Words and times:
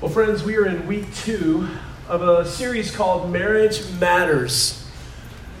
Well, 0.00 0.12
friends, 0.12 0.44
we 0.44 0.54
are 0.54 0.64
in 0.64 0.86
week 0.86 1.12
two 1.12 1.66
of 2.06 2.22
a 2.22 2.46
series 2.48 2.94
called 2.94 3.32
Marriage 3.32 3.82
Matters. 3.98 4.88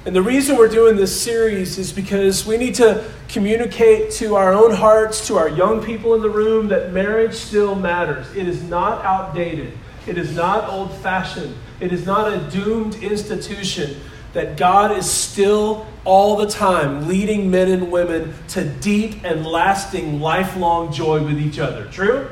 And 0.06 0.14
the 0.14 0.22
reason 0.22 0.56
we're 0.56 0.68
doing 0.68 0.94
this 0.94 1.20
series 1.20 1.76
is 1.76 1.92
because 1.92 2.46
we 2.46 2.56
need 2.56 2.76
to 2.76 3.04
communicate 3.26 4.12
to 4.12 4.36
our 4.36 4.52
own 4.52 4.72
hearts, 4.72 5.26
to 5.26 5.36
our 5.38 5.48
young 5.48 5.82
people 5.82 6.14
in 6.14 6.22
the 6.22 6.30
room, 6.30 6.68
that 6.68 6.92
marriage 6.92 7.34
still 7.34 7.74
matters. 7.74 8.32
It 8.36 8.46
is 8.46 8.62
not 8.62 9.04
outdated, 9.04 9.76
it 10.06 10.16
is 10.16 10.36
not 10.36 10.68
old 10.68 10.94
fashioned, 10.98 11.56
it 11.80 11.92
is 11.92 12.06
not 12.06 12.32
a 12.32 12.38
doomed 12.48 12.94
institution. 13.02 14.00
That 14.34 14.56
God 14.56 14.96
is 14.96 15.10
still 15.10 15.84
all 16.04 16.36
the 16.36 16.46
time 16.46 17.08
leading 17.08 17.50
men 17.50 17.72
and 17.72 17.90
women 17.90 18.34
to 18.50 18.62
deep 18.64 19.24
and 19.24 19.44
lasting 19.44 20.20
lifelong 20.20 20.92
joy 20.92 21.24
with 21.24 21.40
each 21.40 21.58
other. 21.58 21.86
True? 21.86 22.28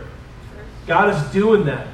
God 0.87 1.13
is 1.13 1.33
doing 1.33 1.65
that. 1.65 1.89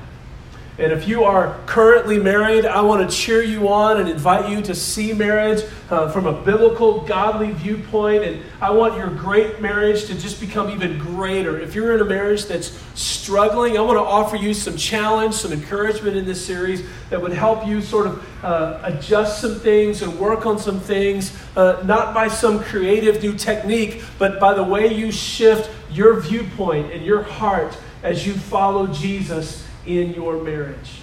And 0.79 0.91
if 0.91 1.07
you 1.07 1.25
are 1.25 1.61
currently 1.67 2.19
married, 2.19 2.65
I 2.65 2.81
want 2.81 3.09
to 3.09 3.15
cheer 3.15 3.43
you 3.43 3.69
on 3.69 4.01
and 4.01 4.09
invite 4.09 4.49
you 4.49 4.63
to 4.63 4.75
see 4.75 5.13
marriage 5.13 5.63
uh, 5.91 6.11
from 6.11 6.27
a 6.27 6.33
biblical, 6.33 7.03
godly 7.03 7.51
viewpoint. 7.51 8.25
And 8.25 8.43
I 8.59 8.71
want 8.71 8.97
your 8.97 9.11
great 9.11 9.61
marriage 9.61 10.07
to 10.07 10.15
just 10.15 10.41
become 10.41 10.71
even 10.71 10.97
greater. 10.97 11.61
If 11.61 11.75
you're 11.75 11.95
in 11.95 12.01
a 12.01 12.07
marriage 12.07 12.47
that's 12.47 12.83
struggling, 12.95 13.77
I 13.77 13.83
want 13.83 13.99
to 13.99 14.03
offer 14.03 14.37
you 14.37 14.55
some 14.55 14.79
challenge, 14.79 15.35
some 15.35 15.53
encouragement 15.53 16.17
in 16.17 16.25
this 16.25 16.43
series 16.43 16.83
that 17.11 17.21
would 17.21 17.35
help 17.35 17.67
you 17.67 17.83
sort 17.83 18.07
of 18.07 18.43
uh, 18.43 18.81
adjust 18.83 19.43
some 19.43 19.57
things 19.57 20.01
and 20.01 20.19
work 20.19 20.47
on 20.47 20.59
some 20.59 20.81
things, 20.81 21.37
uh, 21.55 21.83
not 21.85 22.15
by 22.15 22.29
some 22.29 22.63
creative 22.63 23.23
new 23.23 23.35
technique, 23.35 24.03
but 24.19 24.41
by 24.41 24.55
the 24.55 24.65
way 24.65 24.91
you 24.91 25.13
shift 25.13 25.71
your 25.91 26.19
viewpoint 26.19 26.91
and 26.93 27.05
your 27.05 27.23
heart 27.23 27.77
as 28.03 28.27
you 28.27 28.33
follow 28.33 28.87
Jesus 28.87 29.69
in 29.87 30.15
your 30.15 30.43
marriage. 30.43 31.01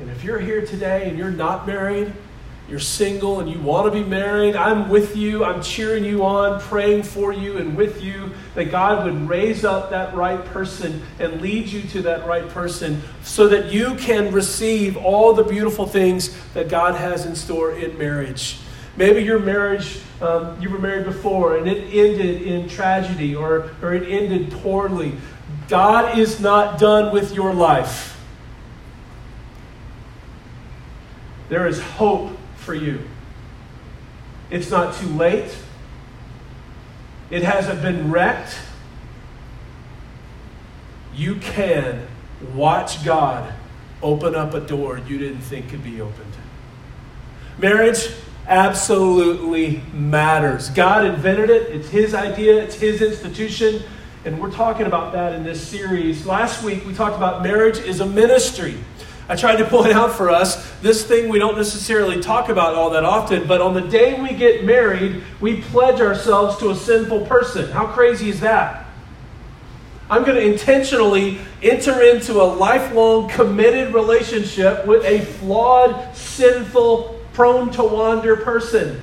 And 0.00 0.10
if 0.10 0.22
you're 0.22 0.38
here 0.38 0.64
today 0.64 1.08
and 1.08 1.18
you're 1.18 1.30
not 1.30 1.66
married, 1.66 2.12
you're 2.68 2.78
single 2.78 3.40
and 3.40 3.50
you 3.50 3.58
want 3.60 3.90
to 3.90 4.02
be 4.02 4.06
married, 4.06 4.54
I'm 4.54 4.90
with 4.90 5.16
you. 5.16 5.42
I'm 5.42 5.62
cheering 5.62 6.04
you 6.04 6.22
on, 6.22 6.60
praying 6.60 7.02
for 7.02 7.32
you 7.32 7.56
and 7.56 7.74
with 7.74 8.02
you 8.02 8.32
that 8.54 8.70
God 8.70 9.06
would 9.06 9.28
raise 9.28 9.64
up 9.64 9.88
that 9.90 10.14
right 10.14 10.44
person 10.46 11.02
and 11.18 11.40
lead 11.40 11.66
you 11.66 11.80
to 11.82 12.02
that 12.02 12.26
right 12.26 12.46
person 12.50 13.00
so 13.22 13.48
that 13.48 13.72
you 13.72 13.94
can 13.94 14.32
receive 14.32 14.98
all 14.98 15.32
the 15.32 15.44
beautiful 15.44 15.86
things 15.86 16.36
that 16.52 16.68
God 16.68 16.94
has 16.94 17.24
in 17.24 17.34
store 17.34 17.72
in 17.72 17.96
marriage. 17.96 18.58
Maybe 18.98 19.22
your 19.22 19.38
marriage, 19.38 20.00
um, 20.20 20.60
you 20.60 20.68
were 20.68 20.78
married 20.78 21.06
before 21.06 21.56
and 21.56 21.66
it 21.66 21.84
ended 21.84 22.42
in 22.42 22.68
tragedy 22.68 23.34
or, 23.34 23.70
or 23.80 23.94
it 23.94 24.06
ended 24.06 24.52
poorly. 24.52 25.14
God 25.68 26.18
is 26.18 26.40
not 26.40 26.78
done 26.78 27.12
with 27.12 27.34
your 27.34 27.52
life. 27.52 28.18
There 31.48 31.66
is 31.66 31.80
hope 31.80 32.30
for 32.56 32.74
you. 32.74 33.00
It's 34.50 34.70
not 34.70 34.94
too 34.94 35.08
late. 35.08 35.54
It 37.30 37.42
hasn't 37.42 37.82
been 37.82 38.10
wrecked. 38.10 38.58
You 41.14 41.36
can 41.36 42.06
watch 42.54 43.04
God 43.04 43.52
open 44.02 44.34
up 44.34 44.54
a 44.54 44.60
door 44.60 44.98
you 44.98 45.18
didn't 45.18 45.40
think 45.40 45.70
could 45.70 45.82
be 45.82 46.00
opened. 46.00 46.32
Marriage 47.58 48.10
absolutely 48.46 49.82
matters. 49.92 50.70
God 50.70 51.04
invented 51.04 51.50
it, 51.50 51.70
it's 51.70 51.88
His 51.88 52.14
idea, 52.14 52.62
it's 52.62 52.76
His 52.76 53.02
institution. 53.02 53.82
And 54.28 54.38
we're 54.38 54.50
talking 54.50 54.84
about 54.84 55.14
that 55.14 55.32
in 55.32 55.42
this 55.42 55.66
series. 55.66 56.26
Last 56.26 56.62
week, 56.62 56.84
we 56.84 56.92
talked 56.92 57.16
about 57.16 57.42
marriage 57.42 57.78
is 57.78 58.00
a 58.00 58.04
ministry. 58.04 58.76
I 59.26 59.36
tried 59.36 59.56
to 59.56 59.64
point 59.64 59.92
out 59.92 60.12
for 60.12 60.28
us 60.28 60.70
this 60.82 61.02
thing 61.02 61.30
we 61.30 61.38
don't 61.38 61.56
necessarily 61.56 62.20
talk 62.20 62.50
about 62.50 62.74
all 62.74 62.90
that 62.90 63.06
often, 63.06 63.48
but 63.48 63.62
on 63.62 63.72
the 63.72 63.80
day 63.80 64.20
we 64.20 64.34
get 64.34 64.66
married, 64.66 65.22
we 65.40 65.62
pledge 65.62 66.02
ourselves 66.02 66.58
to 66.58 66.68
a 66.68 66.76
sinful 66.76 67.24
person. 67.24 67.70
How 67.70 67.86
crazy 67.86 68.28
is 68.28 68.40
that? 68.40 68.86
I'm 70.10 70.24
going 70.24 70.36
to 70.36 70.44
intentionally 70.44 71.38
enter 71.62 72.02
into 72.02 72.34
a 72.34 72.44
lifelong 72.44 73.30
committed 73.30 73.94
relationship 73.94 74.86
with 74.86 75.06
a 75.06 75.24
flawed, 75.24 76.14
sinful, 76.14 77.18
prone 77.32 77.70
to 77.70 77.82
wander 77.82 78.36
person. 78.36 79.00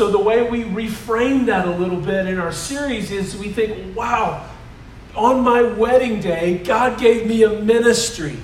So, 0.00 0.10
the 0.10 0.18
way 0.18 0.48
we 0.48 0.64
reframe 0.64 1.44
that 1.44 1.68
a 1.68 1.70
little 1.72 2.00
bit 2.00 2.24
in 2.24 2.38
our 2.38 2.52
series 2.52 3.10
is 3.10 3.36
we 3.36 3.50
think, 3.50 3.94
wow, 3.94 4.48
on 5.14 5.42
my 5.42 5.60
wedding 5.60 6.22
day, 6.22 6.56
God 6.56 6.98
gave 6.98 7.26
me 7.26 7.42
a 7.42 7.50
ministry. 7.50 8.38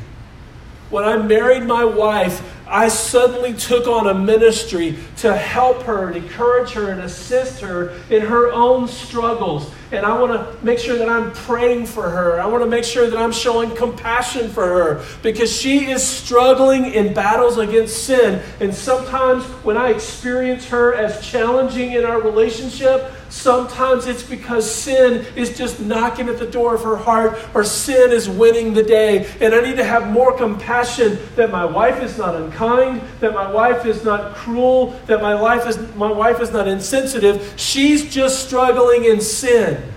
When 0.91 1.05
I 1.05 1.17
married 1.17 1.65
my 1.65 1.83
wife, 1.83 2.43
I 2.69 2.89
suddenly 2.89 3.55
took 3.55 3.87
on 3.87 4.09
a 4.09 4.15
ministry 4.15 4.99
to 5.19 5.37
help 5.37 5.83
her 5.85 6.09
and 6.09 6.17
encourage 6.17 6.73
her 6.73 6.91
and 6.91 7.01
assist 7.01 7.61
her 7.61 7.91
in 8.11 8.23
her 8.23 8.53
own 8.53 8.89
struggles. 8.89 9.71
And 9.93 10.05
I 10.05 10.21
want 10.21 10.33
to 10.33 10.65
make 10.65 10.81
sure 10.81 10.99
that 10.99 11.09
I'm 11.09 11.31
praying 11.31 11.87
for 11.87 12.11
her. 12.11 12.41
I 12.41 12.47
want 12.47 12.65
to 12.65 12.69
make 12.69 12.83
sure 12.83 13.09
that 13.09 13.17
I'm 13.17 13.31
showing 13.31 13.75
compassion 13.77 14.49
for 14.49 14.67
her 14.67 15.05
because 15.23 15.55
she 15.55 15.91
is 15.91 16.05
struggling 16.05 16.87
in 16.87 17.15
battles 17.15 17.59
against 17.59 18.05
sin. 18.05 18.43
And 18.59 18.75
sometimes 18.75 19.45
when 19.65 19.77
I 19.77 19.91
experience 19.91 20.67
her 20.67 20.93
as 20.95 21.25
challenging 21.25 21.93
in 21.93 22.05
our 22.05 22.21
relationship, 22.21 23.13
Sometimes 23.29 24.07
it's 24.07 24.23
because 24.23 24.71
sin 24.71 25.27
is 25.35 25.57
just 25.57 25.81
knocking 25.81 26.29
at 26.29 26.39
the 26.39 26.47
door 26.47 26.75
of 26.75 26.85
her 26.85 26.97
heart 26.97 27.39
or 27.55 27.65
sin 27.65 28.13
is 28.13 28.29
winning 28.29 28.73
the 28.73 28.83
day. 28.83 29.27
And 29.41 29.55
I 29.55 29.61
need 29.61 29.77
to 29.77 29.85
have 29.85 30.11
more 30.11 30.37
compassion 30.37 31.19
that 31.35 31.51
my 31.51 31.65
wife 31.65 32.01
is 32.03 32.17
not 32.19 32.35
unkind, 32.37 33.03
that 33.21 33.35
my 33.35 33.51
wife 33.51 33.85
is 33.85 34.05
not 34.05 34.35
cruel, 34.37 34.99
that 35.07 35.21
my, 35.21 35.35
life 35.35 35.67
is, 35.67 35.79
my 35.97 36.11
wife 36.11 36.41
is 36.41 36.53
not 36.53 36.69
insensitive. 36.69 37.55
She's 37.57 38.13
just 38.13 38.47
struggling 38.47 39.05
in 39.05 39.21
sin. 39.21 39.93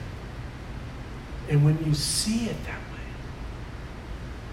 And 1.49 1.63
when 1.63 1.83
you 1.85 1.93
see 1.93 2.45
it 2.45 2.63
that 2.65 2.79
way, 2.79 2.99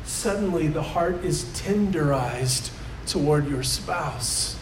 suddenly 0.04 0.66
the 0.66 0.82
heart 0.82 1.25
is 1.25 1.44
tenderized 1.44 2.70
toward 3.06 3.48
your 3.48 3.62
spouse. 3.62 4.56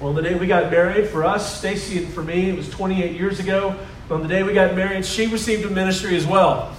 Well, 0.00 0.12
the 0.12 0.22
day 0.22 0.34
we 0.34 0.46
got 0.46 0.70
married, 0.70 1.08
for 1.08 1.24
us, 1.24 1.58
Stacy 1.58 1.98
and 1.98 2.12
for 2.12 2.22
me, 2.22 2.50
it 2.50 2.56
was 2.56 2.68
28 2.68 3.12
years 3.12 3.38
ago. 3.38 3.76
On 4.10 4.22
the 4.22 4.28
day 4.28 4.42
we 4.42 4.52
got 4.52 4.74
married, 4.74 5.06
she 5.06 5.28
received 5.28 5.64
a 5.64 5.70
ministry 5.70 6.16
as 6.16 6.26
well. 6.26 6.76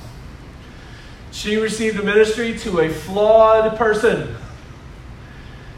She 1.32 1.56
received 1.56 2.00
a 2.00 2.04
ministry 2.04 2.58
to 2.60 2.80
a 2.82 2.90
flawed 2.90 3.78
person. 3.78 4.36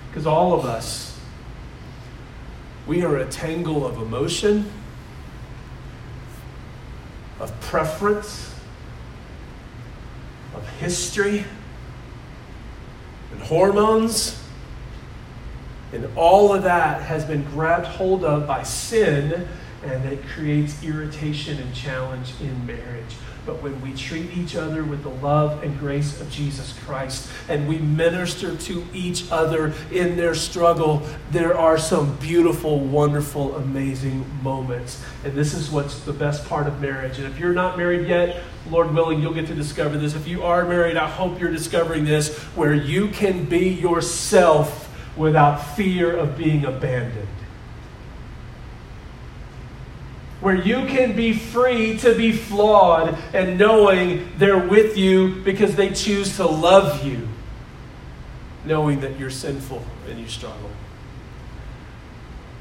Because 0.09 0.25
all 0.25 0.53
of 0.53 0.65
us, 0.65 1.19
we 2.87 3.03
are 3.03 3.17
a 3.17 3.27
tangle 3.27 3.85
of 3.85 3.97
emotion, 3.97 4.69
of 7.39 7.57
preference, 7.61 8.53
of 10.55 10.67
history, 10.79 11.45
and 13.31 13.41
hormones 13.41 14.41
and 16.03 16.17
all 16.17 16.53
of 16.53 16.63
that 16.63 17.01
has 17.01 17.25
been 17.25 17.43
grabbed 17.45 17.87
hold 17.87 18.23
of 18.23 18.45
by 18.45 18.63
sin, 18.63 19.47
and 19.83 20.05
it 20.05 20.25
creates 20.27 20.83
irritation 20.83 21.57
and 21.59 21.73
challenge 21.73 22.33
in 22.39 22.65
marriage. 22.65 23.15
But 23.47 23.63
when 23.63 23.79
we 23.81 23.93
treat 23.93 24.37
each 24.37 24.57
other 24.57 24.83
with 24.83 25.03
the 25.03 25.09
love 25.09 25.63
and 25.63 25.79
grace 25.79 26.19
of 26.19 26.29
Jesus 26.29 26.77
Christ 26.79 27.31
and 27.47 27.65
we 27.65 27.77
minister 27.77 28.57
to 28.57 28.85
each 28.93 29.31
other 29.31 29.73
in 29.89 30.17
their 30.17 30.35
struggle, 30.35 31.01
there 31.31 31.57
are 31.57 31.77
some 31.77 32.17
beautiful, 32.17 32.81
wonderful, 32.81 33.55
amazing 33.55 34.25
moments. 34.43 35.01
And 35.23 35.33
this 35.33 35.53
is 35.53 35.71
what's 35.71 36.01
the 36.01 36.11
best 36.11 36.45
part 36.49 36.67
of 36.67 36.81
marriage. 36.81 37.19
And 37.19 37.27
if 37.27 37.39
you're 37.39 37.53
not 37.53 37.77
married 37.77 38.09
yet, 38.09 38.43
Lord 38.69 38.93
willing, 38.93 39.21
you'll 39.21 39.33
get 39.33 39.47
to 39.47 39.55
discover 39.55 39.97
this. 39.97 40.13
If 40.13 40.27
you 40.27 40.43
are 40.43 40.65
married, 40.65 40.97
I 40.97 41.07
hope 41.07 41.39
you're 41.39 41.49
discovering 41.49 42.03
this 42.03 42.37
where 42.53 42.73
you 42.73 43.07
can 43.07 43.45
be 43.45 43.69
yourself 43.69 44.86
without 45.17 45.57
fear 45.75 46.15
of 46.15 46.37
being 46.37 46.65
abandoned. 46.65 47.27
Where 50.39 50.55
you 50.55 50.85
can 50.85 51.15
be 51.15 51.33
free 51.33 51.97
to 51.97 52.15
be 52.15 52.31
flawed 52.31 53.17
and 53.33 53.57
knowing 53.57 54.29
they're 54.37 54.67
with 54.67 54.95
you 54.95 55.41
because 55.43 55.75
they 55.75 55.89
choose 55.89 56.35
to 56.35 56.45
love 56.45 57.03
you, 57.03 57.27
knowing 58.63 58.99
that 59.01 59.19
you're 59.19 59.31
sinful 59.31 59.83
and 60.07 60.19
you 60.19 60.27
struggle. 60.27 60.69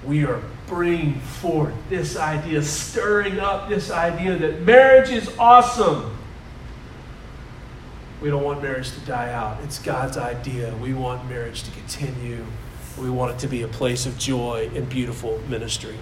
We 0.05 0.25
are 0.25 0.41
bringing 0.67 1.21
forth 1.21 1.75
this 1.91 2.17
idea, 2.17 2.63
stirring 2.63 3.39
up 3.39 3.69
this 3.69 3.91
idea 3.91 4.37
that 4.37 4.63
marriage 4.63 5.11
is 5.11 5.31
awesome 5.39 6.16
we 8.21 8.31
don't 8.31 8.43
want 8.43 8.63
marriage 8.63 8.93
to 8.93 9.01
die 9.01 9.33
out. 9.33 9.59
It's 9.63 9.79
God's 9.79 10.17
idea. 10.17 10.75
We 10.77 10.95
want 10.95 11.29
marriage 11.29 11.63
to 11.65 11.71
continue. 11.73 12.45
We 12.99 13.11
want 13.11 13.33
it 13.33 13.39
to 13.41 13.49
be 13.49 13.63
a 13.63 13.69
place 13.69 14.07
of 14.07 14.17
joy 14.19 14.71
and 14.75 14.89
beautiful 14.89 15.41
ministry. 15.49 15.97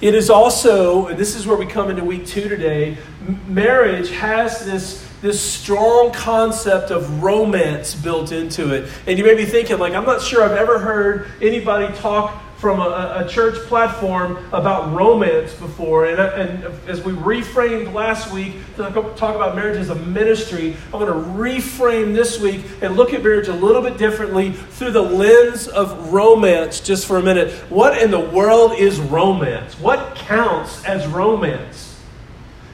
It 0.00 0.14
is 0.14 0.30
also, 0.30 1.08
and 1.08 1.18
this 1.18 1.34
is 1.34 1.46
where 1.46 1.56
we 1.56 1.66
come 1.66 1.90
into 1.90 2.04
week 2.04 2.26
two 2.26 2.48
today, 2.48 2.98
marriage 3.46 4.10
has 4.10 4.64
this 4.64 5.08
this 5.20 5.40
strong 5.40 6.12
concept 6.12 6.92
of 6.92 7.22
romance 7.22 7.94
built 7.94 8.30
into 8.30 8.72
it. 8.72 8.88
And 9.06 9.18
you 9.18 9.24
may 9.24 9.34
be 9.34 9.44
thinking, 9.44 9.78
like, 9.78 9.92
I'm 9.92 10.04
not 10.04 10.22
sure 10.22 10.44
I've 10.44 10.56
ever 10.56 10.78
heard 10.78 11.26
anybody 11.42 11.92
talk 11.98 12.40
from 12.58 12.80
a, 12.80 13.24
a, 13.24 13.28
church 13.28 13.54
platform 13.68 14.36
about 14.52 14.92
romance 14.92 15.54
before. 15.54 16.06
And, 16.06 16.18
and 16.18 16.64
as 16.88 17.04
we 17.04 17.12
reframed 17.12 17.92
last 17.92 18.32
week 18.32 18.54
to 18.74 18.90
talk 19.16 19.36
about 19.36 19.54
marriage 19.54 19.76
as 19.76 19.90
a 19.90 19.94
ministry, 19.94 20.76
I'm 20.92 20.98
going 20.98 21.06
to 21.06 21.30
reframe 21.30 22.14
this 22.14 22.40
week 22.40 22.64
and 22.82 22.96
look 22.96 23.14
at 23.14 23.22
marriage 23.22 23.46
a 23.46 23.54
little 23.54 23.80
bit 23.80 23.96
differently 23.96 24.52
through 24.52 24.90
the 24.90 25.02
lens 25.02 25.68
of 25.68 26.12
romance 26.12 26.80
just 26.80 27.06
for 27.06 27.18
a 27.18 27.22
minute. 27.22 27.52
What 27.70 28.02
in 28.02 28.10
the 28.10 28.20
world 28.20 28.72
is 28.72 28.98
romance? 28.98 29.78
What 29.78 30.16
counts 30.16 30.84
as 30.84 31.06
romance? 31.06 31.96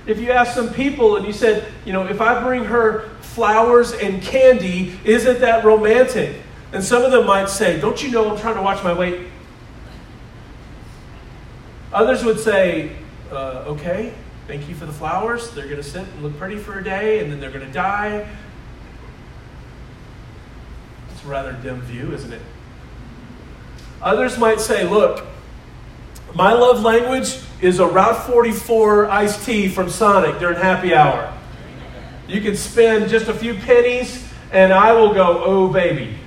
If 0.07 0.19
you 0.19 0.33
ask 0.33 0.55
some 0.55 0.73
people 0.73 1.17
and 1.17 1.27
you 1.27 1.33
said, 1.35 1.71
you 1.85 1.93
know, 1.93 2.07
if 2.07 2.23
I 2.23 2.43
bring 2.43 2.65
her 2.65 3.11
flowers 3.21 3.93
and 3.93 4.23
candy, 4.23 4.99
isn't 5.05 5.41
that 5.41 5.63
romantic? 5.63 6.37
And 6.73 6.83
some 6.83 7.03
of 7.03 7.13
them 7.13 7.27
might 7.27 7.49
say, 7.49 7.81
Don't 7.81 8.03
you 8.03 8.11
know 8.11 8.31
I'm 8.31 8.39
trying 8.39 8.57
to 8.57 8.63
watch 8.63 8.83
my 8.83 8.93
weight? 8.93 9.29
Others 11.95 12.25
would 12.25 12.41
say, 12.41 12.91
uh, 13.31 13.63
okay, 13.69 14.13
thank 14.49 14.69
you 14.69 14.75
for 14.75 14.85
the 14.85 14.93
flowers. 14.93 15.53
They're 15.53 15.67
going 15.67 15.77
to 15.77 15.83
sit 15.83 16.03
and 16.03 16.23
look 16.25 16.37
pretty 16.37 16.57
for 16.57 16.81
a 16.81 16.83
day, 16.83 17.21
and 17.21 17.31
then 17.31 17.39
they're 17.39 17.53
going 17.53 17.65
to 17.65 17.73
die. 17.73 18.29
It's 21.13 21.25
a 21.25 21.29
rather 21.29 21.53
dim 21.53 21.81
view, 21.83 22.13
isn't 22.13 22.33
it? 22.33 22.43
Others 24.03 24.39
might 24.39 24.61
say, 24.61 24.83
look, 24.89 25.25
my 26.35 26.53
love 26.53 26.83
language 26.83 27.39
is 27.61 27.79
a 27.79 27.87
Route 27.87 28.27
44 28.27 29.09
iced 29.09 29.47
tea 29.47 29.69
from 29.69 29.89
Sonic 29.89 30.41
during 30.41 30.57
happy 30.57 30.97
hour. 30.97 31.33
You 32.27 32.41
can 32.41 32.57
spend 32.57 33.09
just 33.09 33.29
a 33.29 33.35
few 33.35 33.55
pennies, 33.55 34.29
and 34.51 34.73
I 34.73 34.93
will 34.95 35.15
go, 35.15 35.45
oh, 35.45 35.69
baby. 35.69 36.19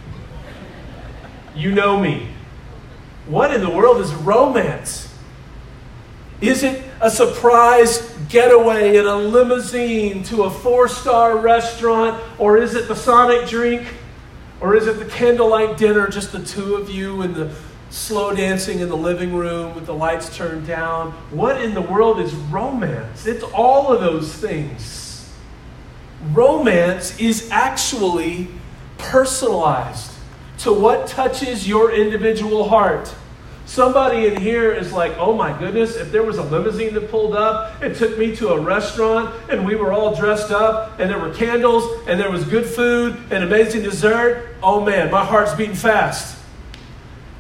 You 1.53 1.73
know 1.73 1.99
me. 1.99 2.29
What 3.25 3.53
in 3.53 3.59
the 3.59 3.69
world 3.69 3.99
is 3.99 4.13
romance? 4.13 5.06
Is 6.41 6.63
it 6.63 6.83
a 7.01 7.09
surprise 7.09 8.15
getaway 8.29 8.97
in 8.97 9.05
a 9.07 9.15
limousine 9.15 10.21
to 10.23 10.43
a 10.43 10.49
four 10.49 10.87
star 10.87 11.37
restaurant? 11.37 12.21
Or 12.37 12.57
is 12.57 12.75
it 12.75 12.87
the 12.87 12.95
Sonic 12.95 13.47
drink? 13.47 13.87
Or 14.59 14.75
is 14.75 14.87
it 14.87 14.99
the 14.99 15.05
candlelight 15.05 15.77
dinner, 15.77 16.07
just 16.07 16.31
the 16.31 16.43
two 16.43 16.75
of 16.75 16.89
you 16.89 17.21
and 17.21 17.35
the 17.35 17.53
slow 17.89 18.35
dancing 18.35 18.79
in 18.79 18.89
the 18.89 18.97
living 18.97 19.33
room 19.33 19.73
with 19.73 19.85
the 19.85 19.93
lights 19.93 20.35
turned 20.35 20.67
down? 20.67 21.11
What 21.31 21.61
in 21.61 21.73
the 21.73 21.81
world 21.81 22.19
is 22.19 22.33
romance? 22.33 23.25
It's 23.25 23.43
all 23.43 23.91
of 23.91 24.01
those 24.01 24.33
things. 24.33 25.31
Romance 26.33 27.19
is 27.19 27.49
actually 27.51 28.47
personalized 28.97 30.11
to 30.59 30.73
what 30.73 31.07
touches 31.07 31.67
your 31.67 31.91
individual 31.91 32.67
heart. 32.69 33.13
Somebody 33.67 34.27
in 34.27 34.39
here 34.39 34.71
is 34.71 34.93
like, 34.93 35.17
oh 35.17 35.35
my 35.35 35.57
goodness, 35.59 35.97
if 35.97 36.09
there 36.09 36.23
was 36.23 36.37
a 36.37 36.43
limousine 36.43 36.93
that 36.93 37.11
pulled 37.11 37.35
up 37.35 37.81
and 37.83 37.93
took 37.93 38.17
me 38.17 38.33
to 38.37 38.53
a 38.53 38.59
restaurant 38.59 39.35
and 39.49 39.65
we 39.65 39.75
were 39.75 39.91
all 39.91 40.15
dressed 40.15 40.51
up 40.51 40.97
and 41.01 41.09
there 41.09 41.19
were 41.19 41.33
candles 41.33 41.83
and 42.07 42.17
there 42.17 42.31
was 42.31 42.45
good 42.45 42.65
food 42.65 43.17
and 43.29 43.43
amazing 43.43 43.83
dessert, 43.83 44.55
oh 44.63 44.83
man, 44.83 45.11
my 45.11 45.23
heart's 45.23 45.53
beating 45.53 45.75
fast. 45.75 46.39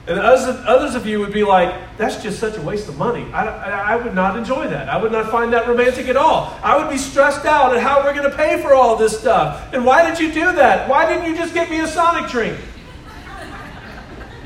And 0.05 0.19
others, 0.19 0.95
of 0.95 1.05
you 1.05 1.19
would 1.19 1.33
be 1.33 1.43
like, 1.43 1.97
that's 1.97 2.21
just 2.21 2.39
such 2.39 2.57
a 2.57 2.61
waste 2.61 2.89
of 2.89 2.97
money. 2.97 3.29
I, 3.33 3.45
I, 3.45 3.93
I 3.93 3.95
would 3.95 4.13
not 4.13 4.37
enjoy 4.37 4.67
that. 4.67 4.89
I 4.89 5.01
would 5.01 5.13
not 5.13 5.31
find 5.31 5.51
that 5.53 5.67
romantic 5.67 6.07
at 6.07 6.17
all. 6.17 6.57
I 6.61 6.77
would 6.77 6.89
be 6.89 6.97
stressed 6.97 7.45
out 7.45 7.75
at 7.75 7.81
how 7.81 8.03
we're 8.03 8.13
going 8.13 8.29
to 8.29 8.35
pay 8.35 8.61
for 8.61 8.73
all 8.73 8.97
this 8.97 9.17
stuff. 9.17 9.73
And 9.73 9.85
why 9.85 10.09
did 10.09 10.19
you 10.19 10.31
do 10.33 10.53
that? 10.53 10.89
Why 10.89 11.07
didn't 11.07 11.29
you 11.29 11.37
just 11.37 11.53
get 11.53 11.69
me 11.69 11.79
a 11.79 11.87
Sonic 11.87 12.29
drink? 12.29 12.57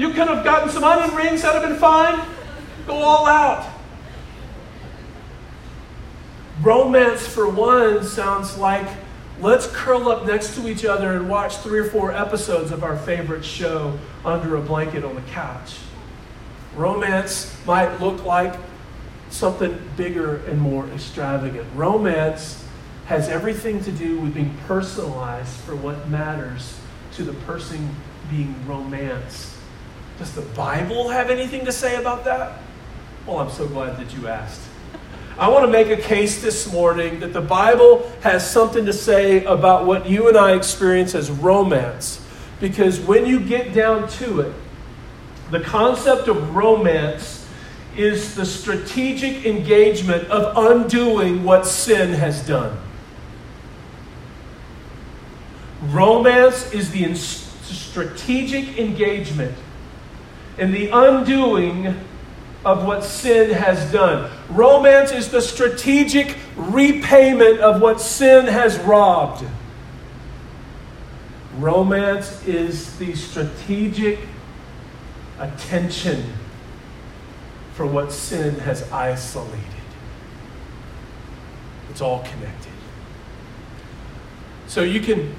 You 0.02 0.10
could 0.10 0.28
have 0.30 0.44
gotten 0.44 0.68
some 0.68 0.84
onion 0.84 1.16
rings, 1.16 1.44
that 1.44 1.54
would 1.54 1.62
have 1.62 1.70
been 1.70 1.80
fine. 1.80 2.28
Go 2.88 2.96
all 2.96 3.28
out. 3.28 3.72
Romance, 6.64 7.28
for 7.28 7.48
one, 7.48 8.04
sounds 8.04 8.58
like 8.58 8.88
let's 9.40 9.68
curl 9.68 10.10
up 10.10 10.26
next 10.26 10.56
to 10.56 10.68
each 10.68 10.86
other 10.86 11.14
and 11.14 11.30
watch 11.30 11.58
three 11.58 11.78
or 11.78 11.84
four 11.84 12.12
episodes 12.12 12.72
of 12.72 12.84
our 12.84 12.98
favorite 12.98 13.46
show 13.46 13.96
under 14.26 14.56
a 14.56 14.62
blanket 14.62 15.06
on 15.06 15.14
the 15.14 15.22
couch. 15.22 15.78
Romance 16.76 17.56
might 17.68 18.02
look 18.02 18.26
like 18.26 18.56
something 19.30 19.80
bigger 19.98 20.38
and 20.48 20.60
more 20.60 20.88
extravagant. 20.88 21.68
Romance 21.76 22.66
has 23.06 23.30
everything 23.30 23.84
to 23.84 23.92
do 23.92 24.20
with 24.20 24.34
being 24.34 24.58
personalized 24.66 25.58
for 25.58 25.76
what 25.76 26.10
matters 26.10 26.76
to 27.14 27.24
the 27.24 27.34
person 27.46 27.96
being 28.32 28.56
romanced. 28.66 29.51
Does 30.22 30.34
the 30.34 30.42
Bible 30.42 31.10
have 31.10 31.32
anything 31.32 31.66
to 31.66 31.72
say 31.72 32.00
about 32.00 32.26
that? 32.26 32.60
Well, 33.26 33.40
I'm 33.40 33.50
so 33.50 33.68
glad 33.68 33.98
that 33.98 34.16
you 34.16 34.28
asked. 34.28 34.62
I 35.36 35.50
want 35.50 35.66
to 35.66 35.72
make 35.72 35.88
a 35.88 36.00
case 36.00 36.44
this 36.44 36.72
morning 36.72 37.22
that 37.22 37.34
the 37.34 37.42
Bible 37.42 38.08
has 38.22 38.48
something 38.48 38.86
to 38.86 38.94
say 38.94 39.44
about 39.46 39.88
what 39.88 40.08
you 40.08 40.28
and 40.28 40.38
I 40.38 40.54
experience 40.54 41.16
as 41.16 41.32
romance. 41.32 42.24
Because 42.60 43.00
when 43.00 43.26
you 43.26 43.40
get 43.40 43.74
down 43.74 44.08
to 44.10 44.42
it, 44.42 44.54
the 45.50 45.60
concept 45.60 46.28
of 46.28 46.56
romance 46.56 47.50
is 47.98 48.36
the 48.36 48.46
strategic 48.46 49.48
engagement 49.48 50.30
of 50.30 50.56
undoing 50.56 51.44
what 51.44 51.66
sin 51.66 52.14
has 52.14 52.46
done. 52.46 52.78
Romance 55.82 56.72
is 56.74 56.92
the 56.92 57.16
strategic 57.16 58.78
engagement 58.78 59.58
and 60.58 60.74
the 60.74 60.90
undoing 60.90 61.96
of 62.64 62.86
what 62.86 63.04
sin 63.04 63.52
has 63.52 63.92
done. 63.92 64.30
Romance 64.50 65.12
is 65.12 65.30
the 65.30 65.42
strategic 65.42 66.38
repayment 66.56 67.60
of 67.60 67.82
what 67.82 68.00
sin 68.00 68.46
has 68.46 68.78
robbed. 68.80 69.44
Romance 71.58 72.46
is 72.48 72.98
the 72.98 73.16
strategic 73.16 74.20
attention 75.40 76.34
for 77.74 77.86
what 77.86 78.12
sin 78.12 78.56
has 78.60 78.90
isolated. 78.92 79.58
It's 81.90 82.02
all 82.02 82.20
connected. 82.20 82.72
So 84.68 84.84
you 84.84 85.02
can 85.02 85.36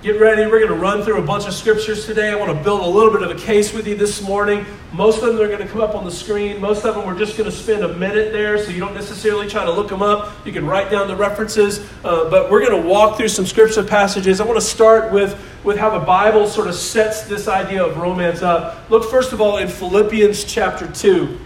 Get 0.00 0.20
ready. 0.20 0.46
We're 0.46 0.60
going 0.60 0.68
to 0.68 0.78
run 0.78 1.02
through 1.02 1.18
a 1.18 1.26
bunch 1.26 1.48
of 1.48 1.54
scriptures 1.54 2.06
today. 2.06 2.30
I 2.30 2.36
want 2.36 2.56
to 2.56 2.62
build 2.62 2.82
a 2.82 2.86
little 2.86 3.12
bit 3.12 3.22
of 3.22 3.32
a 3.32 3.34
case 3.34 3.72
with 3.72 3.84
you 3.84 3.96
this 3.96 4.22
morning. 4.22 4.64
Most 4.92 5.24
of 5.24 5.34
them 5.34 5.44
are 5.44 5.48
going 5.48 5.58
to 5.58 5.66
come 5.66 5.80
up 5.80 5.96
on 5.96 6.04
the 6.04 6.10
screen. 6.12 6.60
Most 6.60 6.84
of 6.84 6.94
them 6.94 7.04
we're 7.04 7.18
just 7.18 7.36
going 7.36 7.50
to 7.50 7.56
spend 7.56 7.82
a 7.82 7.92
minute 7.94 8.32
there, 8.32 8.58
so 8.58 8.70
you 8.70 8.78
don't 8.78 8.94
necessarily 8.94 9.48
try 9.48 9.64
to 9.64 9.72
look 9.72 9.88
them 9.88 10.00
up. 10.00 10.46
You 10.46 10.52
can 10.52 10.64
write 10.64 10.88
down 10.88 11.08
the 11.08 11.16
references. 11.16 11.80
Uh, 12.04 12.30
but 12.30 12.48
we're 12.48 12.64
going 12.64 12.80
to 12.80 12.88
walk 12.88 13.16
through 13.16 13.26
some 13.26 13.44
scripture 13.44 13.82
passages. 13.82 14.40
I 14.40 14.44
want 14.44 14.56
to 14.56 14.64
start 14.64 15.12
with, 15.12 15.36
with 15.64 15.76
how 15.76 15.90
the 15.90 16.06
Bible 16.06 16.46
sort 16.46 16.68
of 16.68 16.76
sets 16.76 17.22
this 17.22 17.48
idea 17.48 17.84
of 17.84 17.96
romance 17.96 18.40
up. 18.40 18.88
Look, 18.90 19.10
first 19.10 19.32
of 19.32 19.40
all, 19.40 19.56
in 19.56 19.66
Philippians 19.66 20.44
chapter 20.44 20.86
2. 20.86 21.40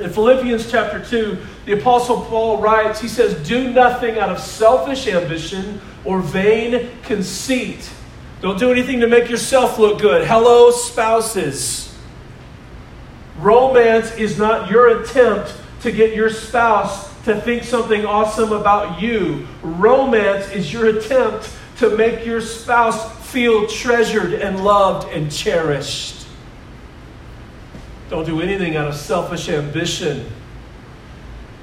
In 0.00 0.08
Philippians 0.08 0.70
chapter 0.70 1.04
2, 1.04 1.36
the 1.66 1.72
Apostle 1.78 2.24
Paul 2.24 2.62
writes, 2.62 2.98
he 2.98 3.08
says, 3.08 3.46
Do 3.46 3.70
nothing 3.70 4.18
out 4.18 4.30
of 4.30 4.38
selfish 4.40 5.06
ambition 5.06 5.82
or 6.08 6.20
vain 6.22 6.88
conceit. 7.02 7.90
Don't 8.40 8.58
do 8.58 8.72
anything 8.72 9.00
to 9.00 9.06
make 9.06 9.28
yourself 9.28 9.78
look 9.78 10.00
good. 10.00 10.26
Hello, 10.26 10.70
spouses. 10.70 11.94
Romance 13.38 14.12
is 14.12 14.38
not 14.38 14.70
your 14.70 15.02
attempt 15.02 15.54
to 15.82 15.92
get 15.92 16.14
your 16.14 16.30
spouse 16.30 17.14
to 17.24 17.38
think 17.38 17.62
something 17.62 18.06
awesome 18.06 18.52
about 18.52 19.02
you. 19.02 19.46
Romance 19.62 20.50
is 20.50 20.72
your 20.72 20.86
attempt 20.86 21.54
to 21.76 21.94
make 21.94 22.24
your 22.24 22.40
spouse 22.40 23.14
feel 23.28 23.66
treasured 23.66 24.32
and 24.32 24.64
loved 24.64 25.12
and 25.12 25.30
cherished. 25.30 26.26
Don't 28.08 28.24
do 28.24 28.40
anything 28.40 28.76
out 28.76 28.88
of 28.88 28.94
selfish 28.94 29.50
ambition 29.50 30.24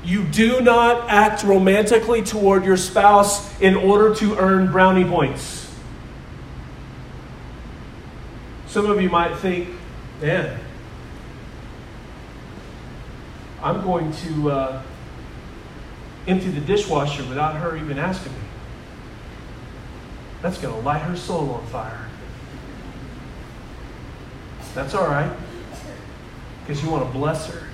you 0.05 0.23
do 0.23 0.61
not 0.61 1.09
act 1.09 1.43
romantically 1.43 2.21
toward 2.21 2.63
your 2.63 2.77
spouse 2.77 3.59
in 3.59 3.75
order 3.75 4.13
to 4.15 4.37
earn 4.37 4.71
brownie 4.71 5.03
points. 5.03 5.75
Some 8.67 8.89
of 8.89 9.01
you 9.01 9.09
might 9.09 9.35
think, 9.37 9.69
man, 10.21 10.59
I'm 13.63 13.81
going 13.81 14.11
to 14.13 14.51
uh, 14.51 14.81
empty 16.27 16.49
the 16.49 16.61
dishwasher 16.61 17.23
without 17.27 17.55
her 17.55 17.75
even 17.75 17.97
asking 17.97 18.33
me. 18.33 18.39
That's 20.43 20.59
going 20.59 20.75
to 20.75 20.81
light 20.81 21.01
her 21.01 21.17
soul 21.17 21.49
on 21.51 21.65
fire. 21.67 22.07
That's 24.75 24.93
all 24.93 25.07
right, 25.07 25.31
because 26.61 26.83
you 26.83 26.89
want 26.89 27.05
to 27.05 27.11
bless 27.17 27.47
her. 27.49 27.65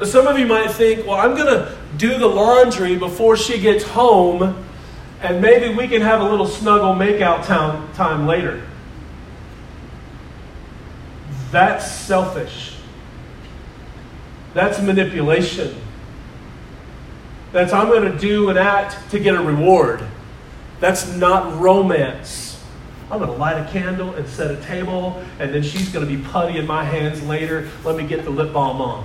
But 0.00 0.08
some 0.08 0.26
of 0.26 0.38
you 0.38 0.46
might 0.46 0.70
think, 0.70 1.06
well, 1.06 1.20
I'm 1.20 1.36
going 1.36 1.46
to 1.46 1.76
do 1.98 2.18
the 2.18 2.26
laundry 2.26 2.96
before 2.96 3.36
she 3.36 3.60
gets 3.60 3.84
home 3.84 4.64
and 5.20 5.42
maybe 5.42 5.74
we 5.74 5.86
can 5.86 6.00
have 6.00 6.22
a 6.22 6.24
little 6.24 6.46
snuggle 6.46 6.94
makeout 6.94 7.44
time, 7.44 7.92
time 7.92 8.26
later. 8.26 8.62
That's 11.50 11.92
selfish. 11.92 12.76
That's 14.54 14.80
manipulation. 14.80 15.76
That's 17.52 17.74
I'm 17.74 17.88
going 17.88 18.10
to 18.10 18.18
do 18.18 18.48
an 18.48 18.56
act 18.56 19.10
to 19.10 19.18
get 19.18 19.34
a 19.34 19.42
reward. 19.42 20.02
That's 20.80 21.14
not 21.14 21.60
romance. 21.60 22.64
I'm 23.10 23.18
going 23.18 23.30
to 23.30 23.36
light 23.36 23.58
a 23.58 23.70
candle 23.70 24.14
and 24.14 24.26
set 24.26 24.50
a 24.50 24.56
table, 24.62 25.22
and 25.38 25.52
then 25.52 25.62
she's 25.62 25.90
going 25.90 26.08
to 26.08 26.16
be 26.16 26.22
putty 26.22 26.58
in 26.58 26.66
my 26.66 26.84
hands 26.84 27.22
later. 27.24 27.68
Let 27.84 27.96
me 27.96 28.06
get 28.06 28.24
the 28.24 28.30
lip 28.30 28.54
balm 28.54 28.80
on. 28.80 29.04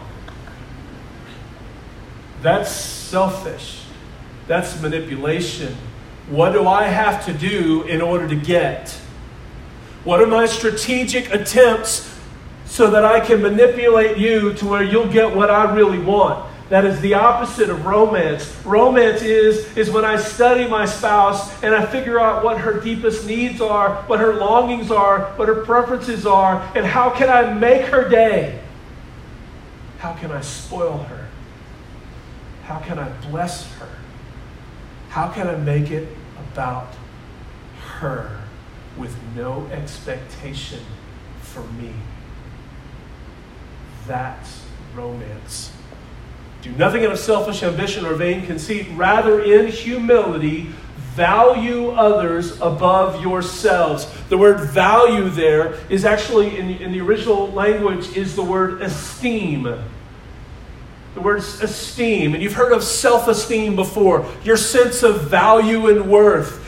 That's 2.46 2.70
selfish. 2.70 3.82
That's 4.46 4.80
manipulation. 4.80 5.76
What 6.30 6.52
do 6.52 6.68
I 6.68 6.84
have 6.84 7.26
to 7.26 7.34
do 7.34 7.82
in 7.86 8.04
order 8.04 8.28
to 8.28 8.36
get? 8.36 8.92
What 10.04 10.22
are 10.22 10.28
my 10.28 10.46
strategic 10.46 11.34
attempts 11.34 12.16
so 12.66 12.92
that 12.92 13.04
I 13.04 13.20
can 13.20 13.42
manipulate 13.42 14.20
you 14.20 14.54
to 14.54 14.68
where 14.68 14.84
you'll 14.84 15.12
get 15.12 15.36
what 15.36 15.50
I 15.50 15.74
really 15.74 15.98
want? 15.98 16.48
That 16.70 16.86
is 16.86 17.02
the 17.02 17.16
opposite 17.16 17.72
of 17.72 17.84
romance. 17.84 18.56
Romance 18.64 19.24
is, 19.24 19.76
is 19.76 19.90
when 19.90 20.06
I 20.06 20.16
study 20.16 20.68
my 20.68 20.86
spouse 20.86 21.52
and 21.64 21.74
I 21.74 21.84
figure 21.84 22.20
out 22.20 22.44
what 22.44 22.60
her 22.60 22.80
deepest 22.80 23.26
needs 23.26 23.60
are, 23.60 24.04
what 24.04 24.20
her 24.20 24.36
longings 24.36 24.92
are, 24.92 25.34
what 25.38 25.48
her 25.48 25.66
preferences 25.66 26.28
are, 26.28 26.62
and 26.76 26.86
how 26.86 27.10
can 27.10 27.28
I 27.28 27.56
make 27.56 27.88
her 27.88 28.08
day? 28.08 28.62
How 29.98 30.14
can 30.14 30.32
I 30.32 30.42
spoil 30.42 31.00
her? 31.00 31.25
How 32.66 32.80
can 32.80 32.98
I 32.98 33.10
bless 33.30 33.72
her? 33.76 33.90
How 35.10 35.32
can 35.32 35.48
I 35.48 35.56
make 35.56 35.92
it 35.92 36.10
about 36.38 36.94
her 38.00 38.42
with 38.98 39.16
no 39.36 39.68
expectation 39.68 40.80
for 41.42 41.64
me? 41.64 41.94
That's 44.08 44.64
romance. 44.96 45.72
Do 46.64 46.72
nothing 46.72 47.06
out 47.06 47.12
of 47.12 47.20
selfish 47.20 47.62
ambition 47.62 48.04
or 48.04 48.16
vain 48.16 48.48
conceit. 48.48 48.88
Rather, 48.94 49.42
in 49.44 49.68
humility, 49.68 50.74
value 51.14 51.92
others 51.92 52.60
above 52.62 53.22
yourselves. 53.22 54.08
The 54.30 54.38
word 54.40 54.60
value 54.72 55.30
there 55.30 55.76
is 55.90 56.04
actually, 56.04 56.58
in 56.58 56.72
in 56.72 56.92
the 56.92 57.02
original 57.02 57.52
language, 57.52 58.18
is 58.18 58.36
the 58.36 58.44
word 58.44 58.82
esteem. 58.82 59.84
The 61.16 61.22
word 61.22 61.40
esteem. 61.40 62.34
And 62.34 62.44
you've 62.44 62.54
heard 62.54 62.74
of 62.74 62.84
self 62.84 63.30
esteem 63.30 63.76
before, 63.76 64.30
your 64.44 64.58
sense 64.58 65.02
of 65.02 65.30
value 65.30 65.88
and 65.88 66.10
worth. 66.10 66.62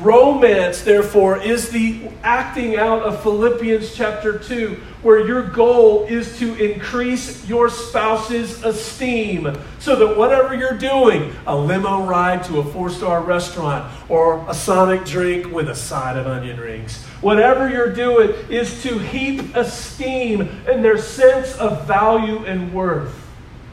Romance, 0.00 0.80
therefore, 0.80 1.42
is 1.42 1.68
the 1.70 2.08
acting 2.22 2.76
out 2.76 3.02
of 3.02 3.22
Philippians 3.22 3.94
chapter 3.94 4.38
2, 4.38 4.80
where 5.02 5.26
your 5.26 5.42
goal 5.42 6.04
is 6.04 6.38
to 6.38 6.54
increase 6.54 7.46
your 7.46 7.68
spouse's 7.68 8.64
esteem 8.64 9.54
so 9.78 9.96
that 9.96 10.16
whatever 10.16 10.54
you're 10.54 10.78
doing, 10.78 11.34
a 11.46 11.54
limo 11.54 12.04
ride 12.04 12.44
to 12.44 12.60
a 12.60 12.64
four 12.64 12.88
star 12.88 13.22
restaurant 13.22 13.90
or 14.08 14.44
a 14.48 14.54
sonic 14.54 15.04
drink 15.04 15.52
with 15.52 15.68
a 15.68 15.74
side 15.74 16.16
of 16.16 16.26
onion 16.26 16.58
rings, 16.58 17.02
whatever 17.20 17.68
you're 17.68 17.92
doing 17.92 18.30
is 18.48 18.82
to 18.82 18.98
heap 18.98 19.54
esteem 19.54 20.42
in 20.70 20.82
their 20.82 20.98
sense 20.98 21.56
of 21.56 21.86
value 21.86 22.44
and 22.46 22.72
worth 22.72 23.23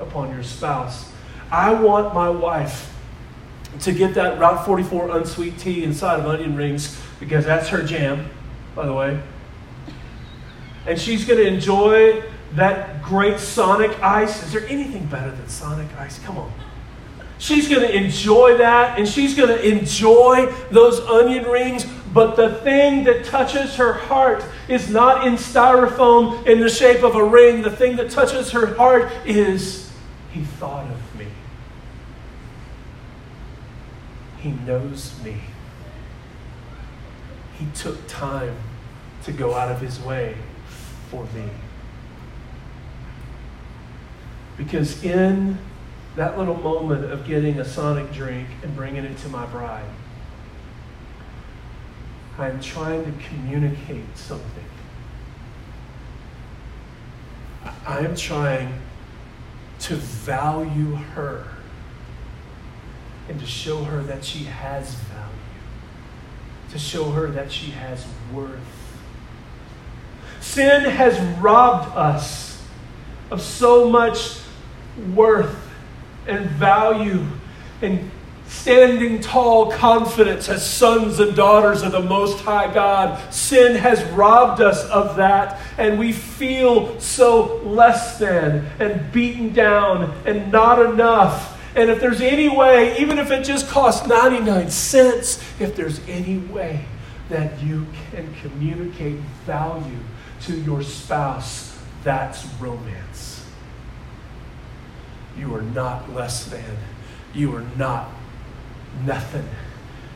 upon 0.02 0.32
your 0.32 0.44
spouse. 0.44 1.12
I 1.52 1.74
want 1.74 2.14
my 2.14 2.30
wife 2.30 2.94
to 3.82 3.92
get 3.92 4.14
that 4.16 4.40
Route 4.40 4.66
44 4.66 5.18
unsweet 5.18 5.58
tea 5.58 5.84
inside 5.84 6.20
of 6.20 6.26
onion 6.26 6.56
rings 6.56 7.00
because 7.20 7.46
that's 7.46 7.70
her 7.70 7.82
jam, 7.84 8.30
by 8.76 8.86
the 8.86 8.94
way. 8.94 9.22
And 10.86 11.00
she's 11.00 11.26
going 11.26 11.40
to 11.40 11.48
enjoy 11.48 12.24
that 12.54 13.02
great 13.04 13.40
Sonic 13.40 13.98
ice. 14.02 14.44
Is 14.44 14.52
there 14.52 14.66
anything 14.68 15.06
better 15.06 15.32
than 15.32 15.48
Sonic 15.48 15.88
ice? 15.98 16.20
Come 16.20 16.38
on. 16.38 16.52
She's 17.38 17.68
going 17.68 17.82
to 17.82 17.92
enjoy 17.92 18.58
that 18.58 19.00
and 19.00 19.08
she's 19.08 19.36
going 19.36 19.50
to 19.50 19.68
enjoy 19.68 20.46
those 20.70 21.00
onion 21.02 21.46
rings. 21.46 21.86
But 22.14 22.36
the 22.36 22.56
thing 22.56 23.04
that 23.06 23.26
touches 23.26 23.76
her 23.78 23.94
heart 23.94 24.44
is 24.68 24.90
not 24.90 25.26
in 25.26 25.34
styrofoam 25.36 26.46
in 26.46 26.60
the 26.60 26.70
shape 26.70 27.04
of 27.04 27.16
a 27.16 27.24
ring. 27.24 27.62
The 27.62 27.72
thing 27.72 27.96
that 27.96 28.12
touches 28.12 28.52
her 28.52 28.76
heart 28.76 29.12
is, 29.26 29.91
He 30.34 30.44
thought 30.44 30.90
of 30.90 31.20
me. 31.20 31.28
He 34.40 34.52
knows 34.52 35.22
me. 35.24 35.38
He 37.60 37.68
took 37.76 38.08
time 38.08 38.56
to 39.24 39.32
go 39.32 39.54
out 39.54 39.72
of 39.72 39.82
his 39.82 40.00
way 40.00 40.36
for 41.10 41.26
me. 41.36 41.50
Because 44.58 45.04
in 45.04 45.58
that 46.16 46.38
little 46.38 46.58
moment 46.58 47.12
of 47.12 47.26
getting 47.26 47.60
a 47.60 47.66
sonic 47.66 48.12
drink 48.12 48.48
and 48.64 48.76
bringing 48.76 49.04
it 49.04 49.18
to 49.20 49.30
my 49.30 49.46
bride, 49.46 49.86
I'm 52.38 52.60
trying 52.62 53.04
to 53.06 53.12
communicate 53.28 54.18
something. 54.18 54.66
I 57.86 58.00
am 58.00 58.16
trying 58.16 58.82
to 59.82 59.96
value 59.96 60.94
her 60.96 61.48
and 63.28 63.40
to 63.40 63.46
show 63.46 63.84
her 63.84 64.02
that 64.04 64.24
she 64.24 64.44
has 64.44 64.94
value, 64.94 65.26
to 66.72 66.80
show 66.80 67.12
her 67.12 67.28
that 67.28 67.52
she 67.52 67.72
has 67.72 68.06
worth. 68.34 68.60
Sin 70.40 70.84
has 70.84 71.20
robbed 71.40 71.96
us 71.96 72.62
of 73.30 73.42
so 73.42 73.90
much 73.90 74.38
worth 75.14 75.70
and 76.28 76.46
value 76.52 77.26
and 77.82 78.12
standing 78.52 79.22
tall 79.22 79.72
confidence 79.72 80.50
as 80.50 80.68
sons 80.68 81.20
and 81.20 81.36
daughters 81.36 81.82
of 81.82 81.92
the 81.92 82.02
Most 82.02 82.42
High 82.42 82.72
God. 82.74 83.34
Sin 83.34 83.76
has 83.76 84.04
robbed 84.12 84.62
us 84.62 84.84
of 84.90 85.16
that, 85.16 85.60
and 85.78 85.98
we 85.98 86.12
feel 86.12 87.00
so 87.00 87.58
less 87.64 88.20
than 88.20 88.66
and 88.80 89.12
beaten 89.12 89.54
down 89.54 90.14
and 90.26 90.52
not 90.52 90.86
enough 90.86 91.58
and 91.76 91.90
if 91.90 92.02
there's 92.02 92.22
any 92.22 92.50
way, 92.50 92.98
even 92.98 93.18
if 93.18 93.32
it 93.32 93.46
just 93.46 93.70
costs 93.70 94.06
99 94.06 94.70
cents, 94.70 95.42
if 95.60 95.76
there's 95.76 96.06
any 96.08 96.38
way 96.38 96.86
that 97.30 97.62
you 97.64 97.88
can 98.12 98.34
communicate 98.42 99.20
value 99.46 100.00
to 100.42 100.60
your 100.62 100.84
spouse, 100.84 101.80
that's 102.04 102.46
romance. 102.60 103.46
You 105.38 105.56
are 105.56 105.62
not 105.62 106.14
less 106.14 106.46
than. 106.46 106.78
You 107.34 107.56
are 107.56 107.66
not 107.78 108.10
nothing. 109.06 109.48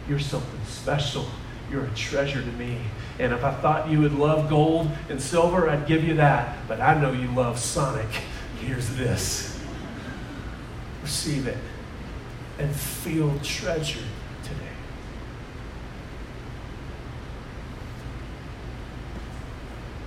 You're 0.08 0.20
something 0.20 0.66
special. 0.66 1.26
You're 1.72 1.86
a 1.86 1.96
treasure 1.96 2.42
to 2.42 2.52
me. 2.54 2.78
And 3.20 3.34
if 3.34 3.44
I 3.44 3.54
thought 3.54 3.90
you 3.90 4.02
would 4.02 4.14
love 4.14 4.50
gold 4.50 4.90
and 5.10 5.22
silver, 5.22 5.70
I'd 5.70 5.88
give 5.88 6.04
you 6.04 6.16
that. 6.16 6.58
But 6.68 6.82
I 6.82 7.00
know 7.00 7.12
you 7.12 7.28
love 7.32 7.60
Sonic. 7.60 8.08
Here's 8.62 8.96
this 8.96 9.56
receive 11.06 11.46
it, 11.46 11.58
and 12.58 12.76
feel 12.76 13.38
treasured 13.44 14.02
today. 14.44 14.58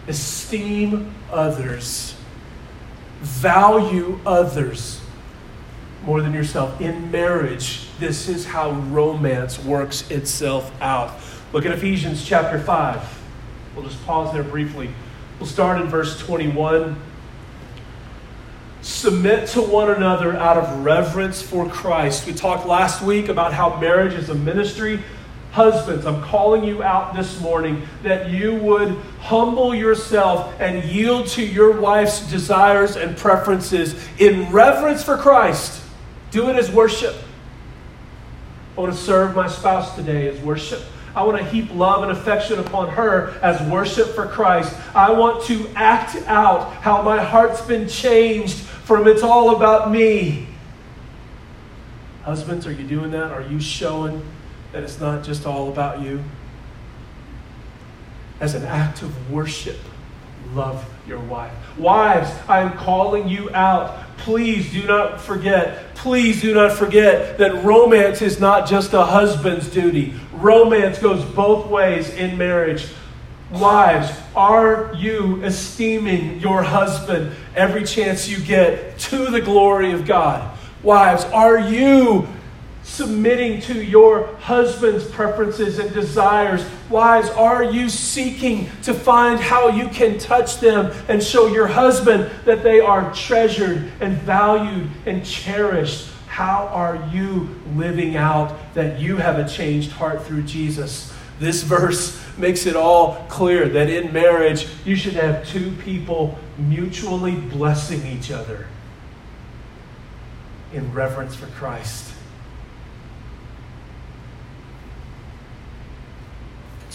Esteem 0.08 1.14
others, 1.30 2.16
value 3.20 4.18
others 4.26 5.00
more 6.08 6.22
than 6.22 6.32
yourself. 6.32 6.80
In 6.80 7.10
marriage, 7.10 7.86
this 7.98 8.30
is 8.30 8.46
how 8.46 8.70
romance 8.70 9.62
works 9.62 10.10
itself 10.10 10.72
out. 10.80 11.20
Look 11.52 11.66
at 11.66 11.72
Ephesians 11.72 12.24
chapter 12.24 12.58
5. 12.58 13.20
We'll 13.76 13.84
just 13.84 14.02
pause 14.06 14.32
there 14.32 14.42
briefly. 14.42 14.88
We'll 15.38 15.50
start 15.50 15.78
in 15.78 15.86
verse 15.88 16.18
21 16.18 16.96
submit 18.80 19.48
to 19.48 19.60
one 19.60 19.90
another 19.90 20.34
out 20.36 20.56
of 20.56 20.82
reverence 20.82 21.42
for 21.42 21.68
Christ. 21.68 22.26
We 22.26 22.32
talked 22.32 22.64
last 22.64 23.02
week 23.02 23.28
about 23.28 23.52
how 23.52 23.78
marriage 23.78 24.14
is 24.14 24.30
a 24.30 24.34
ministry. 24.34 25.02
Husbands, 25.50 26.06
I'm 26.06 26.22
calling 26.22 26.64
you 26.64 26.82
out 26.82 27.14
this 27.14 27.38
morning 27.40 27.86
that 28.02 28.30
you 28.30 28.54
would 28.54 28.96
humble 29.20 29.74
yourself 29.74 30.58
and 30.58 30.82
yield 30.84 31.26
to 31.28 31.44
your 31.44 31.78
wife's 31.78 32.20
desires 32.30 32.96
and 32.96 33.14
preferences 33.14 33.94
in 34.18 34.50
reverence 34.50 35.02
for 35.02 35.18
Christ. 35.18 35.82
Do 36.30 36.50
it 36.50 36.56
as 36.56 36.70
worship. 36.70 37.14
I 38.76 38.80
want 38.80 38.92
to 38.92 38.98
serve 38.98 39.34
my 39.34 39.48
spouse 39.48 39.96
today 39.96 40.28
as 40.28 40.38
worship. 40.40 40.82
I 41.14 41.24
want 41.24 41.38
to 41.38 41.44
heap 41.44 41.74
love 41.74 42.02
and 42.02 42.12
affection 42.12 42.60
upon 42.60 42.90
her 42.90 43.34
as 43.42 43.60
worship 43.68 44.08
for 44.14 44.26
Christ. 44.26 44.76
I 44.94 45.10
want 45.10 45.42
to 45.46 45.68
act 45.74 46.16
out 46.26 46.72
how 46.74 47.02
my 47.02 47.22
heart's 47.22 47.60
been 47.62 47.88
changed 47.88 48.56
from 48.56 49.08
it's 49.08 49.22
all 49.22 49.56
about 49.56 49.90
me. 49.90 50.46
Husbands, 52.22 52.66
are 52.66 52.72
you 52.72 52.86
doing 52.86 53.10
that? 53.12 53.32
Are 53.32 53.42
you 53.42 53.58
showing 53.58 54.22
that 54.72 54.82
it's 54.82 55.00
not 55.00 55.24
just 55.24 55.46
all 55.46 55.70
about 55.70 56.02
you? 56.02 56.22
As 58.38 58.54
an 58.54 58.64
act 58.64 59.02
of 59.02 59.30
worship, 59.30 59.78
love 60.54 60.88
your 61.06 61.18
wife. 61.20 61.52
Wives, 61.76 62.30
I 62.48 62.60
am 62.60 62.76
calling 62.76 63.28
you 63.28 63.50
out. 63.54 64.16
Please 64.18 64.70
do 64.70 64.86
not 64.86 65.20
forget, 65.20 65.87
please 65.98 66.40
do 66.40 66.54
not 66.54 66.72
forget 66.72 67.38
that 67.38 67.64
romance 67.64 68.22
is 68.22 68.38
not 68.38 68.68
just 68.68 68.92
a 68.92 69.04
husband's 69.04 69.68
duty. 69.68 70.14
Romance 70.32 70.98
goes 70.98 71.24
both 71.24 71.66
ways 71.66 72.08
in 72.10 72.38
marriage. 72.38 72.86
Wives, 73.50 74.10
are 74.36 74.94
you 74.96 75.42
esteeming 75.42 76.38
your 76.38 76.62
husband 76.62 77.32
every 77.56 77.82
chance 77.82 78.28
you 78.28 78.38
get 78.38 78.96
to 78.98 79.26
the 79.26 79.40
glory 79.40 79.90
of 79.90 80.06
God? 80.06 80.56
Wives, 80.84 81.24
are 81.24 81.58
you 81.58 82.28
submitting 82.98 83.60
to 83.60 83.80
your 83.80 84.26
husband's 84.38 85.04
preferences 85.04 85.78
and 85.78 85.94
desires? 85.94 86.66
Wives, 86.90 87.30
are 87.30 87.62
you 87.62 87.88
seeking 87.88 88.68
to 88.82 88.92
find 88.92 89.38
how 89.38 89.68
you 89.68 89.86
can 89.88 90.18
touch 90.18 90.58
them 90.58 90.92
and 91.06 91.22
show 91.22 91.46
your 91.46 91.68
husband 91.68 92.28
that 92.44 92.64
they 92.64 92.80
are 92.80 93.14
treasured 93.14 93.88
and 94.00 94.18
valued 94.22 94.90
and 95.06 95.24
cherished? 95.24 96.10
How 96.26 96.66
are 96.72 97.08
you 97.12 97.48
living 97.76 98.16
out 98.16 98.74
that 98.74 98.98
you 98.98 99.16
have 99.16 99.38
a 99.38 99.48
changed 99.48 99.92
heart 99.92 100.24
through 100.24 100.42
Jesus? 100.42 101.14
This 101.38 101.62
verse 101.62 102.20
makes 102.36 102.66
it 102.66 102.74
all 102.74 103.24
clear 103.28 103.68
that 103.68 103.88
in 103.88 104.12
marriage, 104.12 104.66
you 104.84 104.96
should 104.96 105.14
have 105.14 105.46
two 105.46 105.70
people 105.84 106.36
mutually 106.58 107.36
blessing 107.36 108.04
each 108.08 108.32
other 108.32 108.66
in 110.72 110.92
reverence 110.92 111.36
for 111.36 111.46
Christ. 111.46 112.17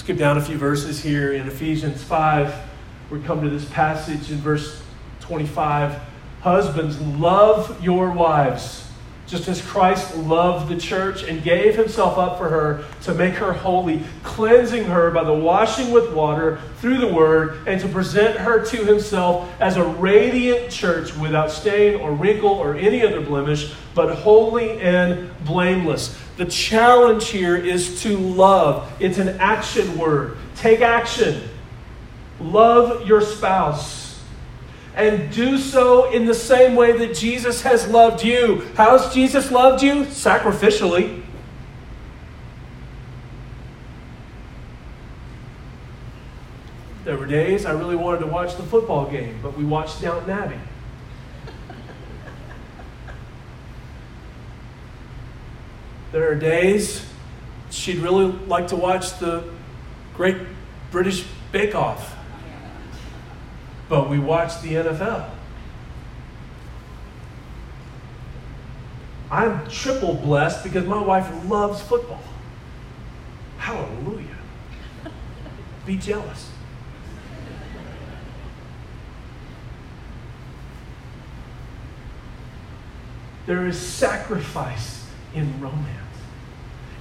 Skip 0.04 0.18
down 0.18 0.38
a 0.38 0.42
few 0.42 0.58
verses 0.58 1.02
here 1.02 1.32
in 1.32 1.48
Ephesians 1.48 2.04
5. 2.04 2.54
We 3.10 3.22
come 3.22 3.42
to 3.42 3.50
this 3.50 3.64
passage 3.70 4.32
in 4.32 4.38
verse 4.40 4.84
25. 5.22 5.98
Husbands, 6.42 7.00
love 7.00 7.82
your 7.82 8.12
wives, 8.12 8.86
just 9.28 9.48
as 9.48 9.62
Christ 9.62 10.18
loved 10.18 10.68
the 10.68 10.76
church 10.76 11.24
and 11.24 11.42
gave 11.42 11.78
himself 11.78 12.18
up 12.18 12.38
for 12.38 12.50
her 12.50 12.84
to 13.04 13.14
make 13.14 13.36
her 13.36 13.54
holy, 13.54 14.04
cleansing 14.24 14.84
her 14.84 15.10
by 15.10 15.24
the 15.24 15.34
washing 15.34 15.92
with 15.92 16.12
water 16.12 16.60
through 16.80 16.98
the 16.98 17.08
word, 17.08 17.66
and 17.66 17.80
to 17.80 17.88
present 17.88 18.38
her 18.40 18.62
to 18.66 18.84
himself 18.84 19.50
as 19.62 19.78
a 19.78 19.86
radiant 19.86 20.70
church 20.70 21.16
without 21.16 21.50
stain 21.50 21.96
or 22.02 22.12
wrinkle 22.12 22.50
or 22.52 22.76
any 22.76 23.06
other 23.06 23.22
blemish, 23.22 23.74
but 23.96 24.14
holy 24.14 24.82
and 24.82 25.32
blameless. 25.46 26.20
The 26.38 26.46
challenge 26.46 27.30
here 27.30 27.56
is 27.56 28.02
to 28.04 28.18
love. 28.18 28.92
It's 29.00 29.20
an 29.20 29.30
action 29.40 29.98
word. 29.98 30.38
Take 30.56 30.82
action. 30.82 31.44
Love 32.40 33.08
your 33.08 33.22
spouse. 33.22 34.22
And 34.96 35.32
do 35.32 35.58
so 35.58 36.12
in 36.12 36.26
the 36.26 36.34
same 36.34 36.76
way 36.76 36.92
that 36.98 37.16
Jesus 37.16 37.62
has 37.62 37.88
loved 37.88 38.24
you. 38.24 38.68
How's 38.76 39.14
Jesus 39.14 39.52
loved 39.52 39.84
you? 39.84 40.04
Sacrificially. 40.06 41.24
There 47.06 47.18
were 47.18 47.26
days 47.26 47.66
I 47.66 47.72
really 47.72 47.96
wanted 47.96 48.20
to 48.20 48.28
watch 48.28 48.56
the 48.56 48.64
football 48.64 49.10
game, 49.10 49.38
but 49.44 49.58
we 49.58 49.66
watched 49.66 50.02
Downton 50.02 50.30
Abbey. 50.30 50.60
There 56.14 56.30
are 56.30 56.36
days 56.36 57.04
she'd 57.72 57.98
really 57.98 58.28
like 58.46 58.68
to 58.68 58.76
watch 58.76 59.18
the 59.18 59.44
Great 60.14 60.38
British 60.92 61.26
Bake 61.52 61.74
Off, 61.74 62.16
but 63.90 64.12
we 64.12 64.20
watch 64.20 64.62
the 64.62 64.76
NFL. 64.76 65.28
I'm 69.32 69.68
triple 69.72 70.14
blessed 70.14 70.64
because 70.64 70.86
my 70.86 71.02
wife 71.02 71.28
loves 71.50 71.82
football. 71.82 72.22
Hallelujah. 73.58 74.38
Be 75.88 75.98
jealous. 75.98 76.52
There 83.48 83.66
is 83.66 83.80
sacrifice 83.80 85.10
in 85.34 85.60
romance. 85.60 86.03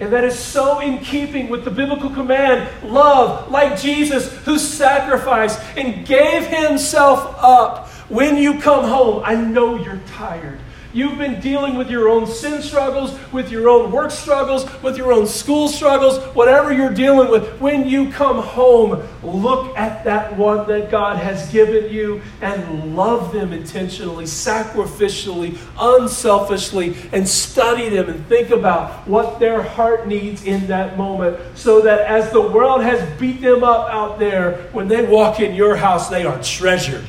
And 0.00 0.12
that 0.12 0.24
is 0.24 0.38
so 0.38 0.80
in 0.80 0.98
keeping 0.98 1.48
with 1.48 1.64
the 1.64 1.70
biblical 1.70 2.10
command 2.10 2.68
love, 2.82 3.50
like 3.50 3.80
Jesus, 3.80 4.32
who 4.44 4.58
sacrificed 4.58 5.60
and 5.76 6.06
gave 6.06 6.46
himself 6.46 7.36
up. 7.38 7.88
When 8.08 8.36
you 8.36 8.60
come 8.60 8.84
home, 8.84 9.22
I 9.24 9.34
know 9.34 9.76
you're 9.76 10.00
tired. 10.08 10.58
You've 10.94 11.16
been 11.16 11.40
dealing 11.40 11.76
with 11.76 11.90
your 11.90 12.08
own 12.10 12.26
sin 12.26 12.60
struggles, 12.60 13.18
with 13.32 13.50
your 13.50 13.70
own 13.70 13.90
work 13.90 14.10
struggles, 14.10 14.66
with 14.82 14.98
your 14.98 15.12
own 15.12 15.26
school 15.26 15.68
struggles, 15.68 16.18
whatever 16.34 16.70
you're 16.70 16.92
dealing 16.92 17.30
with. 17.30 17.58
When 17.60 17.88
you 17.88 18.10
come 18.10 18.38
home, 18.38 19.02
look 19.22 19.76
at 19.76 20.04
that 20.04 20.36
one 20.36 20.68
that 20.68 20.90
God 20.90 21.16
has 21.16 21.50
given 21.50 21.90
you 21.90 22.20
and 22.42 22.94
love 22.94 23.32
them 23.32 23.54
intentionally, 23.54 24.24
sacrificially, 24.24 25.56
unselfishly, 25.78 26.94
and 27.12 27.26
study 27.26 27.88
them 27.88 28.10
and 28.10 28.26
think 28.26 28.50
about 28.50 29.08
what 29.08 29.40
their 29.40 29.62
heart 29.62 30.06
needs 30.06 30.44
in 30.44 30.66
that 30.66 30.98
moment 30.98 31.38
so 31.54 31.80
that 31.80 32.00
as 32.00 32.30
the 32.32 32.40
world 32.40 32.82
has 32.82 33.18
beat 33.18 33.40
them 33.40 33.64
up 33.64 33.88
out 33.88 34.18
there, 34.18 34.68
when 34.72 34.88
they 34.88 35.06
walk 35.06 35.40
in 35.40 35.54
your 35.54 35.76
house, 35.76 36.10
they 36.10 36.26
are 36.26 36.40
treasured. 36.42 37.04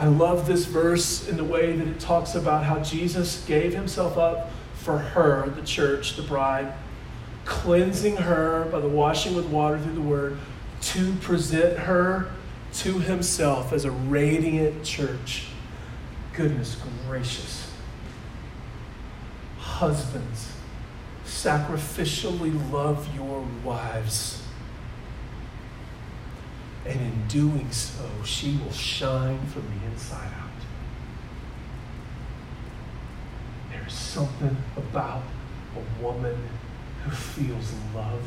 I 0.00 0.06
love 0.06 0.46
this 0.46 0.64
verse 0.64 1.28
in 1.28 1.36
the 1.36 1.44
way 1.44 1.76
that 1.76 1.86
it 1.86 2.00
talks 2.00 2.34
about 2.34 2.64
how 2.64 2.78
Jesus 2.80 3.44
gave 3.44 3.74
himself 3.74 4.16
up 4.16 4.50
for 4.72 4.96
her, 4.96 5.50
the 5.50 5.60
church, 5.60 6.16
the 6.16 6.22
bride, 6.22 6.72
cleansing 7.44 8.16
her 8.16 8.64
by 8.72 8.80
the 8.80 8.88
washing 8.88 9.36
with 9.36 9.44
water 9.48 9.78
through 9.78 9.92
the 9.92 10.00
word 10.00 10.38
to 10.80 11.12
present 11.16 11.80
her 11.80 12.32
to 12.72 12.98
himself 13.00 13.74
as 13.74 13.84
a 13.84 13.90
radiant 13.90 14.82
church. 14.84 15.48
Goodness 16.32 16.80
gracious. 17.06 17.70
Husbands, 19.58 20.50
sacrificially 21.26 22.72
love 22.72 23.14
your 23.14 23.46
wives 23.62 24.39
and 26.86 27.00
in 27.00 27.26
doing 27.28 27.70
so, 27.70 28.08
she 28.24 28.56
will 28.56 28.72
shine 28.72 29.44
from 29.46 29.62
the 29.62 29.86
inside 29.86 30.32
out. 30.40 30.48
There's 33.70 33.92
something 33.92 34.56
about 34.76 35.22
a 35.76 36.02
woman 36.02 36.36
who 37.04 37.10
feels 37.10 37.72
loved. 37.94 38.24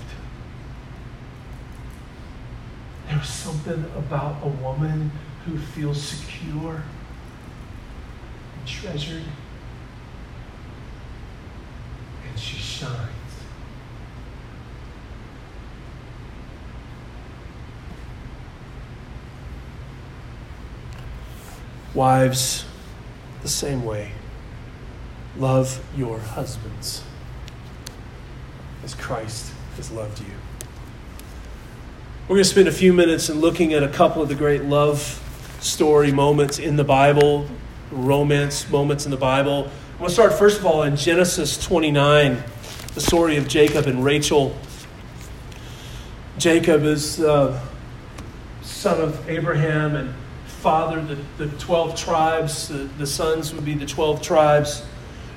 There's 3.07 3.29
something 3.29 3.85
about 3.97 4.37
a 4.43 4.47
woman 4.47 5.11
who 5.45 5.57
feels 5.57 6.01
secure 6.01 6.83
and 8.57 8.67
treasured. 8.67 9.23
And 12.29 12.39
she 12.39 12.57
shines. 12.57 13.12
Wives, 21.93 22.65
the 23.41 23.49
same 23.49 23.83
way. 23.83 24.11
Love 25.37 25.83
your 25.95 26.19
husbands 26.19 27.03
as 28.83 28.93
Christ 28.95 29.51
has 29.77 29.91
loved 29.91 30.19
you. 30.19 30.25
We're 32.23 32.35
going 32.35 32.43
to 32.43 32.49
spend 32.49 32.67
a 32.67 32.71
few 32.71 32.93
minutes 32.93 33.29
in 33.29 33.39
looking 33.39 33.73
at 33.73 33.83
a 33.83 33.87
couple 33.87 34.21
of 34.21 34.29
the 34.29 34.35
great 34.35 34.63
love 34.63 35.19
story 35.59 36.11
moments 36.11 36.59
in 36.59 36.75
the 36.75 36.83
Bible, 36.83 37.47
romance 37.91 38.69
moments 38.69 39.05
in 39.05 39.11
the 39.11 39.17
Bible. 39.17 39.65
I'm 39.93 39.97
going 39.97 40.07
to 40.07 40.13
start, 40.13 40.33
first 40.33 40.59
of 40.59 40.65
all, 40.65 40.83
in 40.83 40.95
Genesis 40.95 41.63
29, 41.63 42.43
the 42.93 43.01
story 43.01 43.37
of 43.37 43.47
Jacob 43.47 43.87
and 43.87 44.03
Rachel. 44.03 44.55
Jacob 46.37 46.83
is 46.83 47.19
uh, 47.19 47.59
son 48.61 49.01
of 49.01 49.29
Abraham 49.29 49.95
and 49.95 50.13
father 50.63 51.01
the, 51.01 51.45
the 51.45 51.57
12 51.57 51.95
tribes. 51.95 52.69
The, 52.69 52.89
the 52.97 53.05
sons 53.05 53.53
would 53.53 53.65
be 53.65 53.73
the 53.73 53.85
12 53.85 54.21
tribes. 54.21 54.85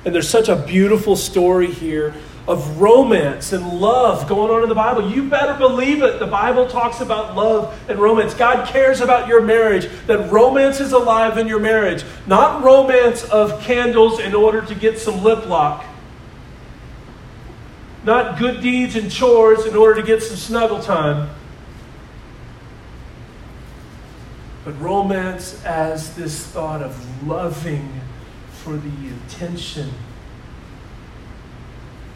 And 0.04 0.14
there's 0.14 0.30
such 0.30 0.48
a 0.48 0.54
beautiful 0.54 1.16
story 1.16 1.66
here 1.66 2.14
of 2.46 2.80
romance 2.80 3.52
and 3.52 3.80
love 3.80 4.28
going 4.28 4.52
on 4.52 4.62
in 4.62 4.68
the 4.68 4.74
Bible. 4.74 5.10
You 5.10 5.28
better 5.28 5.54
believe 5.54 6.00
it. 6.04 6.20
The 6.20 6.28
Bible 6.28 6.68
talks 6.68 7.00
about 7.00 7.34
love 7.34 7.76
and 7.88 7.98
romance. 7.98 8.34
God 8.34 8.68
cares 8.68 9.00
about 9.00 9.26
your 9.26 9.42
marriage, 9.42 9.88
that 10.06 10.30
romance 10.30 10.78
is 10.78 10.92
alive 10.92 11.38
in 11.38 11.48
your 11.48 11.58
marriage. 11.58 12.04
Not 12.28 12.62
romance 12.62 13.24
of 13.24 13.60
candles 13.62 14.20
in 14.20 14.32
order 14.32 14.62
to 14.62 14.74
get 14.76 15.00
some 15.00 15.24
lip 15.24 15.48
lock. 15.48 15.84
Not 18.04 18.38
good 18.38 18.60
deeds 18.60 18.94
and 18.94 19.10
chores 19.10 19.66
in 19.66 19.74
order 19.74 20.00
to 20.00 20.06
get 20.06 20.22
some 20.22 20.36
snuggle 20.36 20.80
time. 20.80 21.28
But 24.66 24.80
romance 24.80 25.64
as 25.64 26.16
this 26.16 26.44
thought 26.44 26.82
of 26.82 27.24
loving 27.24 28.00
for 28.50 28.76
the 28.76 29.06
intention 29.06 29.92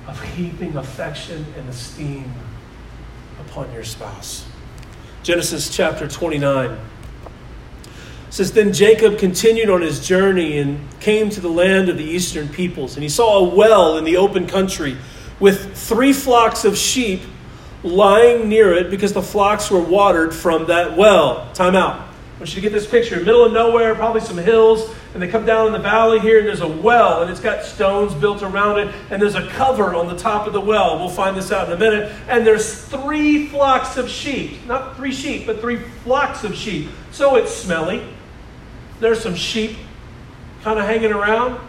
of 0.08 0.20
heaping 0.34 0.74
affection 0.74 1.46
and 1.56 1.68
esteem 1.68 2.34
upon 3.38 3.72
your 3.72 3.84
spouse. 3.84 4.44
Genesis 5.22 5.70
chapter 5.70 6.08
29 6.08 6.76
says 8.30 8.50
then 8.50 8.72
Jacob 8.72 9.16
continued 9.16 9.70
on 9.70 9.80
his 9.80 10.04
journey 10.04 10.58
and 10.58 10.80
came 10.98 11.30
to 11.30 11.40
the 11.40 11.48
land 11.48 11.88
of 11.88 11.98
the 11.98 12.04
eastern 12.04 12.48
peoples 12.48 12.96
and 12.96 13.04
he 13.04 13.08
saw 13.08 13.38
a 13.38 13.54
well 13.54 13.96
in 13.96 14.02
the 14.02 14.16
open 14.16 14.48
country 14.48 14.96
with 15.38 15.76
three 15.76 16.12
flocks 16.12 16.64
of 16.64 16.76
sheep 16.76 17.20
lying 17.84 18.48
near 18.48 18.74
it 18.74 18.90
because 18.90 19.12
the 19.12 19.22
flocks 19.22 19.70
were 19.70 19.80
watered 19.80 20.34
from 20.34 20.66
that 20.66 20.96
well. 20.96 21.48
Time 21.52 21.76
out. 21.76 22.09
Want 22.40 22.48
you 22.48 22.54
to 22.54 22.60
get 22.62 22.72
this 22.72 22.86
picture. 22.86 23.18
Middle 23.18 23.44
of 23.44 23.52
nowhere, 23.52 23.94
probably 23.94 24.22
some 24.22 24.38
hills, 24.38 24.90
and 25.12 25.22
they 25.22 25.28
come 25.28 25.44
down 25.44 25.66
in 25.66 25.74
the 25.74 25.78
valley 25.78 26.20
here, 26.20 26.38
and 26.38 26.48
there's 26.48 26.62
a 26.62 26.66
well, 26.66 27.20
and 27.20 27.30
it's 27.30 27.38
got 27.38 27.64
stones 27.64 28.14
built 28.14 28.42
around 28.42 28.78
it, 28.78 28.94
and 29.10 29.20
there's 29.20 29.34
a 29.34 29.46
cover 29.48 29.94
on 29.94 30.06
the 30.06 30.16
top 30.16 30.46
of 30.46 30.54
the 30.54 30.60
well. 30.60 30.98
We'll 30.98 31.10
find 31.10 31.36
this 31.36 31.52
out 31.52 31.66
in 31.66 31.74
a 31.74 31.78
minute. 31.78 32.10
And 32.28 32.46
there's 32.46 32.82
three 32.82 33.48
flocks 33.48 33.98
of 33.98 34.08
sheep. 34.08 34.64
Not 34.64 34.96
three 34.96 35.12
sheep, 35.12 35.44
but 35.44 35.60
three 35.60 35.80
flocks 36.02 36.42
of 36.42 36.54
sheep. 36.54 36.88
So 37.12 37.36
it's 37.36 37.54
smelly. 37.54 38.08
There's 39.00 39.20
some 39.20 39.34
sheep 39.34 39.76
kind 40.62 40.78
of 40.78 40.86
hanging 40.86 41.12
around, 41.12 41.60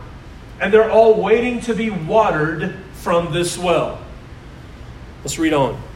and 0.62 0.74
they're 0.74 0.90
all 0.90 1.22
waiting 1.22 1.60
to 1.62 1.76
be 1.76 1.90
watered 1.90 2.78
from 2.94 3.34
this 3.34 3.58
well. 3.58 4.00
Let's 5.22 5.38
read 5.38 5.52
on. 5.52 5.91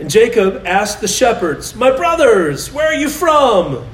And 0.00 0.08
Jacob 0.08 0.64
asked 0.66 1.00
the 1.00 1.08
shepherds, 1.08 1.74
My 1.74 1.90
brothers, 1.90 2.72
where 2.72 2.86
are 2.86 2.94
you 2.94 3.08
from? 3.08 3.86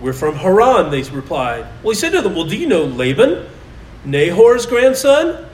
We're 0.00 0.12
from 0.12 0.36
Haran, 0.36 0.90
they 0.90 1.02
replied. 1.02 1.66
Well, 1.82 1.92
he 1.92 1.94
said 1.94 2.10
to 2.12 2.22
them, 2.22 2.34
Well, 2.34 2.46
do 2.46 2.56
you 2.56 2.66
know 2.66 2.84
Laban, 2.84 3.46
Nahor's 4.04 4.66
grandson? 4.66 5.46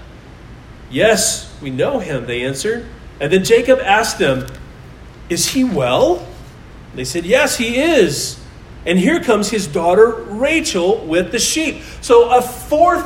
Yes, 0.91 1.57
we 1.61 1.71
know 1.71 1.99
him, 1.99 2.27
they 2.27 2.45
answered. 2.45 2.87
And 3.21 3.33
then 3.33 3.45
Jacob 3.45 3.81
asked 3.81 4.19
them, 4.19 4.47
Is 5.29 5.49
he 5.49 5.65
well? 5.65 6.27
They 6.95 7.05
said, 7.05 7.25
Yes, 7.25 7.59
he 7.59 7.81
is. 7.81 8.41
And 8.87 8.99
here 8.99 9.23
comes 9.23 9.51
his 9.51 9.67
daughter 9.67 10.15
Rachel 10.25 11.05
with 11.05 11.33
the 11.33 11.39
sheep. 11.39 11.83
So 12.01 12.31
a 12.31 12.41
fourth 12.41 13.05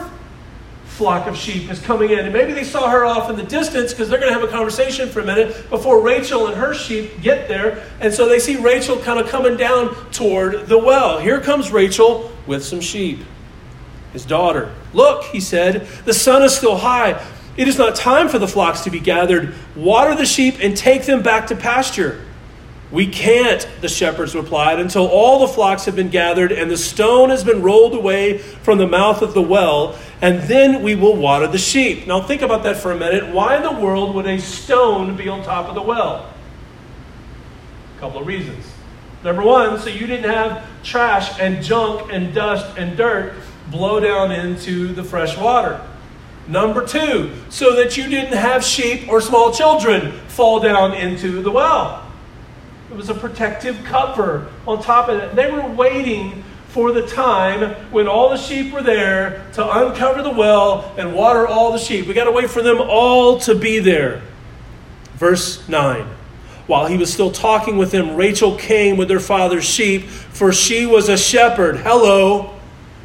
flock 0.94 1.26
of 1.26 1.37
sheep 1.37 1.68
is 1.70 1.80
coming 1.80 2.11
in. 2.11 2.20
And 2.20 2.33
maybe 2.33 2.52
they 2.52 2.62
saw 2.62 2.88
her 2.88 3.04
off 3.04 3.28
in 3.28 3.35
the 3.35 3.42
distance 3.42 3.92
because 3.92 4.09
they're 4.09 4.20
going 4.20 4.33
to 4.33 4.38
have 4.38 4.48
a 4.48 4.52
conversation 4.52 5.09
for 5.09 5.20
a 5.20 5.24
minute 5.24 5.68
before 5.68 6.00
Rachel 6.00 6.46
and 6.46 6.57
her 6.57 6.72
sheep 6.72 7.20
get 7.20 7.48
there. 7.48 7.85
And 8.00 8.14
so 8.14 8.28
they 8.28 8.38
see 8.38 8.57
Rachel 8.57 8.96
kind 8.98 9.18
of 9.18 9.28
coming 9.28 9.57
down 9.57 9.94
toward 10.12 10.68
the 10.68 10.78
well. 10.78 11.18
Here 11.18 11.40
comes 11.40 11.72
Rachel 11.72 12.30
with 12.46 12.64
some 12.64 12.80
sheep. 12.80 13.18
His 14.12 14.24
daughter. 14.24 14.72
Look, 14.92 15.24
he 15.24 15.40
said, 15.40 15.88
the 16.04 16.14
sun 16.14 16.42
is 16.44 16.54
still 16.54 16.76
high. 16.76 17.20
It 17.57 17.66
is 17.66 17.76
not 17.76 17.96
time 17.96 18.28
for 18.28 18.38
the 18.38 18.46
flocks 18.46 18.83
to 18.83 18.90
be 18.90 19.00
gathered. 19.00 19.54
Water 19.74 20.14
the 20.14 20.26
sheep 20.26 20.59
and 20.61 20.76
take 20.76 21.07
them 21.07 21.22
back 21.22 21.48
to 21.48 21.57
pasture. 21.57 22.24
We 22.92 23.09
can't, 23.09 23.66
the 23.80 23.88
shepherds 23.88 24.37
replied, 24.37 24.78
until 24.78 25.09
all 25.09 25.40
the 25.40 25.52
flocks 25.52 25.87
have 25.87 25.96
been 25.96 26.11
gathered 26.11 26.52
and 26.52 26.70
the 26.70 26.76
stone 26.76 27.30
has 27.30 27.42
been 27.42 27.61
rolled 27.61 27.94
away 27.94 28.38
from 28.38 28.78
the 28.78 28.87
mouth 28.87 29.20
of 29.20 29.35
the 29.35 29.42
well, 29.42 29.98
and 30.24 30.40
then 30.44 30.82
we 30.82 30.94
will 30.94 31.14
water 31.14 31.46
the 31.46 31.58
sheep. 31.58 32.06
Now, 32.06 32.22
think 32.22 32.40
about 32.40 32.62
that 32.62 32.78
for 32.78 32.92
a 32.92 32.96
minute. 32.96 33.34
Why 33.34 33.58
in 33.58 33.62
the 33.62 33.72
world 33.72 34.14
would 34.14 34.24
a 34.24 34.40
stone 34.40 35.16
be 35.16 35.28
on 35.28 35.42
top 35.42 35.68
of 35.68 35.74
the 35.74 35.82
well? 35.82 36.32
A 37.94 38.00
couple 38.00 38.22
of 38.22 38.26
reasons. 38.26 38.64
Number 39.22 39.42
one, 39.42 39.78
so 39.78 39.90
you 39.90 40.06
didn't 40.06 40.30
have 40.30 40.66
trash 40.82 41.38
and 41.38 41.62
junk 41.62 42.10
and 42.10 42.32
dust 42.32 42.78
and 42.78 42.96
dirt 42.96 43.34
blow 43.70 44.00
down 44.00 44.32
into 44.32 44.94
the 44.94 45.04
fresh 45.04 45.37
water. 45.37 45.78
Number 46.48 46.87
two, 46.87 47.34
so 47.50 47.76
that 47.76 47.98
you 47.98 48.08
didn't 48.08 48.38
have 48.38 48.64
sheep 48.64 49.06
or 49.10 49.20
small 49.20 49.52
children 49.52 50.12
fall 50.28 50.58
down 50.58 50.94
into 50.94 51.42
the 51.42 51.50
well. 51.50 52.10
It 52.90 52.96
was 52.96 53.10
a 53.10 53.14
protective 53.14 53.76
cover 53.84 54.50
on 54.66 54.82
top 54.82 55.10
of 55.10 55.18
it. 55.18 55.37
They 55.37 55.50
were 55.50 55.68
waiting 55.68 56.43
for 56.74 56.90
the 56.90 57.06
time 57.06 57.72
when 57.92 58.08
all 58.08 58.30
the 58.30 58.37
sheep 58.37 58.72
were 58.72 58.82
there 58.82 59.46
to 59.52 59.78
uncover 59.78 60.24
the 60.24 60.30
well 60.30 60.92
and 60.98 61.14
water 61.14 61.46
all 61.46 61.70
the 61.70 61.78
sheep. 61.78 62.08
We 62.08 62.14
got 62.14 62.24
to 62.24 62.32
wait 62.32 62.50
for 62.50 62.62
them 62.62 62.80
all 62.80 63.38
to 63.42 63.54
be 63.54 63.78
there. 63.78 64.22
Verse 65.14 65.68
9. 65.68 66.04
While 66.66 66.87
he 66.87 66.96
was 66.96 67.12
still 67.12 67.30
talking 67.30 67.76
with 67.76 67.92
them, 67.92 68.16
Rachel 68.16 68.56
came 68.56 68.96
with 68.96 69.08
her 69.10 69.20
father's 69.20 69.64
sheep, 69.64 70.06
for 70.08 70.52
she 70.52 70.84
was 70.84 71.08
a 71.08 71.16
shepherd. 71.16 71.76
Hello. 71.76 72.58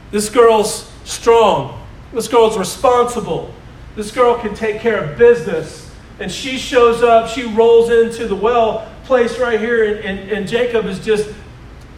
This 0.10 0.30
girl's 0.30 0.92
strong. 1.04 1.80
This 2.12 2.28
girl's 2.28 2.58
responsible. 2.58 3.54
This 3.96 4.10
girl 4.12 4.40
can 4.40 4.56
take 4.56 4.82
care 4.82 5.04
of 5.04 5.16
business. 5.16 5.92
And 6.20 6.32
she 6.32 6.58
shows 6.58 7.04
up, 7.04 7.30
she 7.30 7.44
rolls 7.44 7.92
into 7.92 8.28
the 8.28 8.36
well 8.36 8.92
place 9.04 9.38
right 9.38 9.60
here, 9.60 9.94
and, 9.94 10.06
and, 10.06 10.32
and 10.32 10.48
Jacob 10.48 10.88
is 10.88 11.06
just 11.06 11.30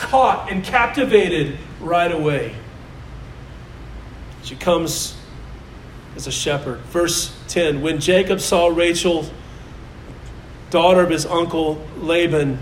caught 0.01 0.51
and 0.51 0.63
captivated 0.63 1.57
right 1.79 2.11
away. 2.11 2.55
She 4.43 4.55
comes 4.55 5.15
as 6.15 6.27
a 6.27 6.31
shepherd. 6.31 6.79
Verse 6.79 7.33
10 7.47 7.81
When 7.81 7.99
Jacob 7.99 8.41
saw 8.41 8.67
Rachel, 8.67 9.25
daughter 10.71 11.01
of 11.01 11.09
his 11.09 11.25
uncle 11.25 11.85
Laban, 11.97 12.59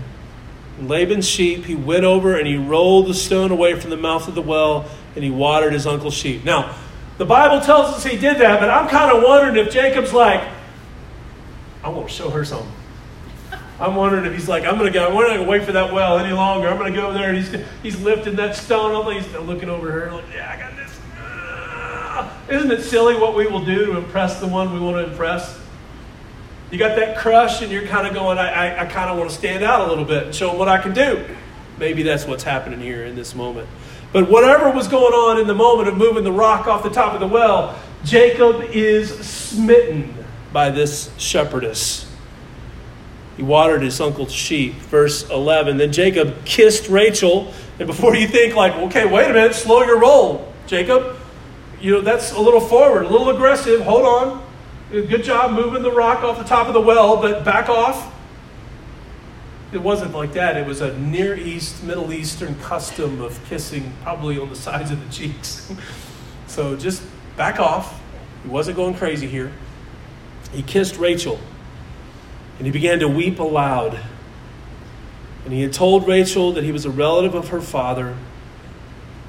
Laban's 0.80 1.28
sheep, 1.28 1.64
he 1.64 1.74
went 1.74 2.04
over 2.04 2.36
and 2.36 2.46
he 2.46 2.56
rolled 2.56 3.08
the 3.08 3.14
stone 3.14 3.50
away 3.50 3.78
from 3.78 3.90
the 3.90 3.96
mouth 3.96 4.28
of 4.28 4.34
the 4.34 4.42
well 4.42 4.88
and 5.14 5.24
he 5.24 5.30
watered 5.30 5.72
his 5.72 5.86
uncle's 5.86 6.14
sheep. 6.14 6.44
Now, 6.44 6.76
the 7.18 7.26
Bible 7.26 7.60
tells 7.60 7.94
us 7.94 8.04
he 8.04 8.16
did 8.16 8.38
that, 8.38 8.60
but 8.60 8.70
I'm 8.70 8.88
kind 8.88 9.16
of 9.16 9.22
wondering 9.22 9.56
if 9.56 9.72
Jacob's 9.72 10.12
like, 10.12 10.46
I 11.82 11.88
want 11.88 12.08
to 12.08 12.14
show 12.14 12.30
her 12.30 12.44
something. 12.44 12.72
I'm 13.80 13.94
wondering 13.94 14.26
if 14.26 14.34
he's 14.34 14.48
like, 14.48 14.64
I'm 14.64 14.78
to 14.78 14.90
go, 14.90 15.08
I'm 15.08 15.14
not 15.14 15.42
to 15.42 15.42
wait 15.42 15.64
for 15.64 15.72
that 15.72 15.90
well 15.90 16.18
any 16.18 16.34
longer. 16.34 16.68
I'm 16.68 16.78
to 16.78 16.92
go 16.92 17.08
over 17.08 17.16
there 17.16 17.30
and 17.30 17.38
he's, 17.38 17.64
he's 17.82 18.00
lifting 18.00 18.36
that 18.36 18.54
stone. 18.54 18.94
I'm 18.94 19.10
he's 19.14 19.32
looking 19.38 19.70
over 19.70 19.90
her 19.90 20.12
like, 20.12 20.26
yeah, 20.34 20.52
I 20.52 20.60
got 20.60 20.76
this. 20.76 21.00
Ah. 21.16 22.38
Isn't 22.50 22.70
it 22.70 22.82
silly 22.82 23.16
what 23.16 23.34
we 23.34 23.46
will 23.46 23.64
do 23.64 23.86
to 23.86 23.96
impress 23.96 24.38
the 24.38 24.46
one 24.46 24.74
we 24.74 24.80
want 24.80 25.04
to 25.04 25.10
impress? 25.10 25.58
You 26.70 26.78
got 26.78 26.94
that 26.96 27.16
crush 27.16 27.62
and 27.62 27.72
you're 27.72 27.86
kind 27.86 28.06
of 28.06 28.12
going, 28.12 28.36
I, 28.36 28.50
I, 28.50 28.82
I 28.82 28.86
kind 28.86 29.08
of 29.08 29.16
want 29.16 29.30
to 29.30 29.36
stand 29.36 29.64
out 29.64 29.80
a 29.80 29.88
little 29.88 30.04
bit 30.04 30.24
and 30.24 30.34
show 30.34 30.48
them 30.48 30.58
what 30.58 30.68
I 30.68 30.76
can 30.76 30.92
do. 30.92 31.24
Maybe 31.78 32.02
that's 32.02 32.26
what's 32.26 32.44
happening 32.44 32.80
here 32.80 33.06
in 33.06 33.16
this 33.16 33.34
moment. 33.34 33.66
But 34.12 34.28
whatever 34.28 34.70
was 34.70 34.88
going 34.88 35.14
on 35.14 35.40
in 35.40 35.46
the 35.46 35.54
moment 35.54 35.88
of 35.88 35.96
moving 35.96 36.22
the 36.22 36.32
rock 36.32 36.66
off 36.66 36.82
the 36.82 36.90
top 36.90 37.14
of 37.14 37.20
the 37.20 37.26
well, 37.26 37.80
Jacob 38.04 38.62
is 38.72 39.18
smitten 39.20 40.14
by 40.52 40.68
this 40.68 41.10
shepherdess. 41.16 42.09
He 43.40 43.46
watered 43.46 43.80
his 43.80 43.98
uncle's 44.02 44.34
sheep. 44.34 44.74
Verse 44.74 45.26
11. 45.30 45.78
Then 45.78 45.92
Jacob 45.94 46.44
kissed 46.44 46.90
Rachel. 46.90 47.54
And 47.78 47.86
before 47.86 48.14
you 48.14 48.28
think, 48.28 48.54
like, 48.54 48.74
okay, 48.74 49.10
wait 49.10 49.30
a 49.30 49.32
minute, 49.32 49.54
slow 49.54 49.82
your 49.82 49.98
roll, 49.98 50.52
Jacob. 50.66 51.16
You 51.80 51.92
know, 51.92 52.00
that's 52.02 52.32
a 52.32 52.38
little 52.38 52.60
forward, 52.60 53.06
a 53.06 53.08
little 53.08 53.30
aggressive. 53.30 53.80
Hold 53.80 54.04
on. 54.04 54.46
Good 54.90 55.24
job 55.24 55.52
moving 55.52 55.82
the 55.82 55.90
rock 55.90 56.22
off 56.22 56.36
the 56.36 56.44
top 56.44 56.66
of 56.66 56.74
the 56.74 56.82
well, 56.82 57.16
but 57.16 57.42
back 57.42 57.70
off. 57.70 58.14
It 59.72 59.80
wasn't 59.80 60.12
like 60.12 60.34
that. 60.34 60.58
It 60.58 60.66
was 60.66 60.82
a 60.82 60.98
Near 60.98 61.34
East, 61.34 61.82
Middle 61.82 62.12
Eastern 62.12 62.54
custom 62.56 63.22
of 63.22 63.42
kissing, 63.46 63.90
probably 64.02 64.38
on 64.38 64.50
the 64.50 64.54
sides 64.54 64.90
of 64.90 65.02
the 65.02 65.10
cheeks. 65.10 65.72
so 66.46 66.76
just 66.76 67.02
back 67.38 67.58
off. 67.58 68.02
He 68.42 68.50
wasn't 68.50 68.76
going 68.76 68.96
crazy 68.96 69.28
here. 69.28 69.50
He 70.52 70.62
kissed 70.62 70.98
Rachel. 70.98 71.40
And 72.60 72.66
he 72.66 72.72
began 72.72 72.98
to 72.98 73.08
weep 73.08 73.38
aloud. 73.38 73.98
And 75.46 75.54
he 75.54 75.62
had 75.62 75.72
told 75.72 76.06
Rachel 76.06 76.52
that 76.52 76.62
he 76.62 76.72
was 76.72 76.84
a 76.84 76.90
relative 76.90 77.34
of 77.34 77.48
her 77.48 77.62
father 77.62 78.18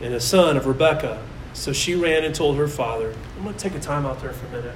and 0.02 0.13
a 0.13 0.20
son 0.20 0.58
of 0.58 0.67
Rebekah. 0.67 1.26
So 1.54 1.72
she 1.72 1.96
ran 1.96 2.26
and 2.26 2.36
told 2.36 2.58
her 2.58 2.67
father. 2.67 3.15
I'm 3.38 3.44
going 3.44 3.56
to 3.56 3.60
take 3.60 3.74
a 3.74 3.80
time 3.80 4.06
out 4.06 4.22
there 4.22 4.34
for 4.34 4.48
a 4.48 4.50
minute. 4.50 4.76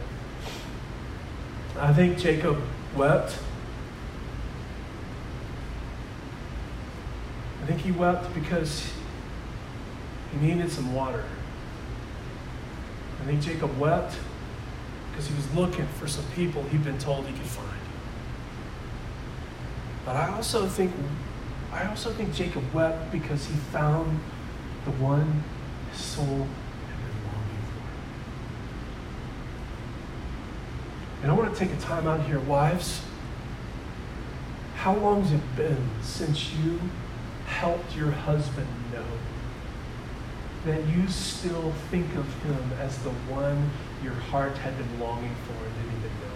I 1.77 1.91
think 1.91 2.17
Jacob 2.17 2.61
wept. 2.95 3.37
I 7.61 7.65
think 7.65 7.81
he 7.81 7.91
wept 7.91 8.33
because 8.33 8.89
he 10.31 10.47
needed 10.47 10.71
some 10.71 10.95
water. 10.95 11.25
I 13.21 13.25
think 13.25 13.41
Jacob 13.41 13.77
wept 13.77 14.17
because 15.11 15.27
he 15.27 15.35
was 15.35 15.53
looking 15.53 15.87
for 15.87 16.07
some 16.07 16.23
people 16.35 16.63
he'd 16.63 16.85
been 16.85 16.99
told 16.99 17.25
he 17.25 17.33
could 17.33 17.41
find. 17.41 17.84
But 20.05 20.15
I 20.15 20.29
also 20.29 20.67
think 20.67 20.93
I 21.73 21.87
also 21.87 22.11
think 22.11 22.33
Jacob 22.33 22.63
wept 22.73 23.11
because 23.11 23.47
he 23.47 23.55
found 23.55 24.19
the 24.85 24.91
one 24.91 25.43
his 25.91 25.99
soul 25.99 26.25
had 26.25 26.37
been 26.37 27.23
longing 27.25 27.65
for. 27.73 27.81
And 31.23 31.31
I 31.31 31.33
want 31.33 31.53
to 31.53 31.59
take 31.59 31.73
a 31.75 31.81
time 31.81 32.07
out 32.07 32.21
here, 32.21 32.39
wives. 32.39 33.01
How 34.75 34.95
long 34.95 35.23
has 35.23 35.33
it 35.33 35.55
been 35.57 35.89
since 36.01 36.53
you 36.53 36.79
helped 37.47 37.95
your 37.95 38.11
husband 38.11 38.67
know 38.93 39.03
that 40.65 40.85
you 40.87 41.07
still 41.07 41.71
think 41.89 42.15
of 42.15 42.31
him 42.43 42.71
as 42.79 42.97
the 42.99 43.09
one 43.09 43.71
your 44.03 44.13
heart 44.13 44.55
had 44.59 44.77
been 44.77 44.99
longing 44.99 45.35
for 45.47 45.65
and 45.65 45.75
didn't 45.75 45.97
even 45.97 46.11
know 46.21 46.35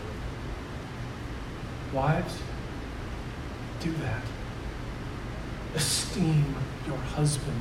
it? 1.91 1.93
Wives, 1.93 2.41
do 3.79 3.91
that. 3.93 4.21
Esteem 5.75 6.55
your 6.87 6.97
husband 6.97 7.59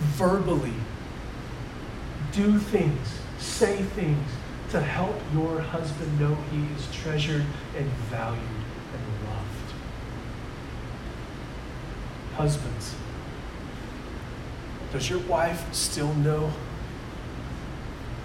verbally. 0.00 0.74
Do 2.32 2.58
things, 2.58 3.20
say 3.38 3.76
things 3.82 4.28
to 4.70 4.80
help 4.80 5.16
your 5.32 5.60
husband 5.60 6.20
know 6.20 6.36
he 6.50 6.66
is 6.74 6.94
treasured 6.94 7.44
and 7.76 7.86
valued 8.10 8.42
and 8.42 9.28
loved. 9.28 9.72
Husbands, 12.34 12.94
does 14.92 15.08
your 15.08 15.20
wife 15.20 15.72
still 15.72 16.12
know 16.14 16.52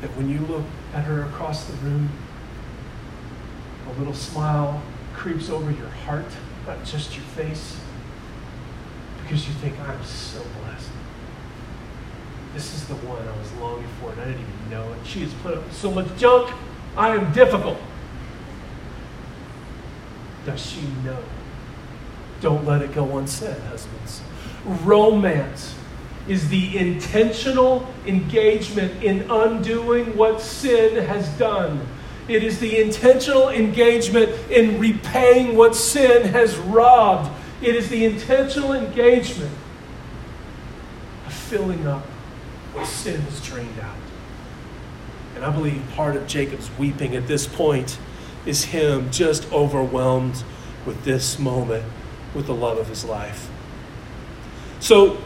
that 0.01 0.09
when 0.17 0.29
you 0.29 0.39
look 0.47 0.65
at 0.93 1.03
her 1.03 1.23
across 1.23 1.65
the 1.65 1.73
room, 1.77 2.09
a 3.87 3.99
little 3.99 4.13
smile 4.13 4.81
creeps 5.13 5.49
over 5.49 5.69
your 5.69 5.89
heart, 5.89 6.25
not 6.65 6.83
just 6.85 7.15
your 7.15 7.25
face? 7.25 7.79
Because 9.23 9.47
you 9.47 9.53
think, 9.55 9.79
I'm 9.79 10.03
so 10.03 10.41
blessed. 10.61 10.89
This 12.53 12.73
is 12.73 12.85
the 12.87 12.95
one 12.95 13.25
I 13.27 13.37
was 13.37 13.51
longing 13.53 13.87
for, 13.99 14.11
and 14.11 14.21
I 14.21 14.25
didn't 14.25 14.41
even 14.41 14.69
know 14.69 14.91
it. 14.93 15.05
She 15.05 15.21
has 15.21 15.33
put 15.35 15.57
up 15.57 15.71
so 15.71 15.91
much 15.91 16.07
junk. 16.17 16.53
I 16.97 17.15
am 17.15 17.31
difficult. 17.31 17.77
Does 20.45 20.65
she 20.65 20.81
know? 21.05 21.23
Don't 22.41 22.65
let 22.65 22.81
it 22.81 22.93
go 22.93 23.17
unsaid, 23.17 23.57
husbands. 23.63 24.21
Romance 24.65 25.75
is 26.27 26.49
the 26.49 26.77
intentional 26.77 27.87
engagement 28.05 29.03
in 29.03 29.29
undoing 29.29 30.17
what 30.17 30.41
sin 30.41 31.05
has 31.05 31.27
done. 31.37 31.87
It 32.27 32.43
is 32.43 32.59
the 32.59 32.81
intentional 32.81 33.49
engagement 33.49 34.29
in 34.49 34.79
repaying 34.79 35.55
what 35.55 35.75
sin 35.75 36.27
has 36.29 36.57
robbed. 36.57 37.29
It 37.61 37.75
is 37.75 37.89
the 37.89 38.05
intentional 38.05 38.73
engagement 38.73 39.51
of 41.25 41.33
filling 41.33 41.85
up 41.87 42.05
what 42.73 42.87
sin 42.87 43.21
has 43.21 43.41
drained 43.41 43.79
out. 43.79 43.95
And 45.35 45.43
I 45.43 45.49
believe 45.49 45.81
part 45.95 46.15
of 46.15 46.27
Jacob's 46.27 46.69
weeping 46.77 47.15
at 47.15 47.27
this 47.27 47.47
point 47.47 47.97
is 48.45 48.65
him 48.65 49.11
just 49.11 49.51
overwhelmed 49.51 50.43
with 50.85 51.03
this 51.03 51.37
moment 51.39 51.83
with 52.33 52.47
the 52.47 52.53
love 52.53 52.77
of 52.77 52.87
his 52.87 53.03
life. 53.05 53.49
So 54.79 55.17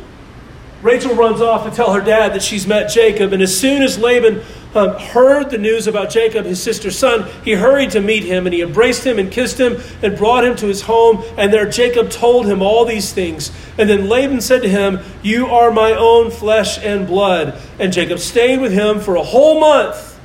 Rachel 0.81 1.15
runs 1.15 1.41
off 1.41 1.67
to 1.69 1.75
tell 1.75 1.93
her 1.93 2.01
dad 2.01 2.33
that 2.33 2.43
she's 2.43 2.67
met 2.67 2.89
Jacob, 2.89 3.33
and 3.33 3.41
as 3.41 3.57
soon 3.57 3.81
as 3.81 3.97
Laban 3.97 4.43
um, 4.75 4.99
heard 4.99 5.49
the 5.49 5.57
news 5.57 5.87
about 5.87 6.09
Jacob, 6.09 6.45
his 6.45 6.61
sister's 6.61 6.97
son, 6.97 7.29
he 7.43 7.53
hurried 7.53 7.91
to 7.91 8.01
meet 8.01 8.23
him, 8.23 8.45
and 8.45 8.53
he 8.53 8.61
embraced 8.61 9.05
him 9.05 9.17
and 9.19 9.31
kissed 9.31 9.59
him 9.59 9.81
and 10.01 10.17
brought 10.17 10.43
him 10.43 10.55
to 10.57 10.67
his 10.67 10.81
home. 10.81 11.23
And 11.37 11.53
there 11.53 11.69
Jacob 11.69 12.09
told 12.09 12.45
him 12.45 12.61
all 12.61 12.85
these 12.85 13.13
things. 13.13 13.51
And 13.77 13.89
then 13.89 14.09
Laban 14.09 14.41
said 14.41 14.61
to 14.63 14.69
him, 14.69 14.99
You 15.23 15.47
are 15.47 15.71
my 15.71 15.93
own 15.93 16.31
flesh 16.31 16.77
and 16.79 17.07
blood. 17.07 17.59
And 17.79 17.93
Jacob 17.93 18.19
stayed 18.19 18.59
with 18.59 18.73
him 18.73 18.99
for 18.99 19.15
a 19.15 19.23
whole 19.23 19.59
month. 19.59 20.19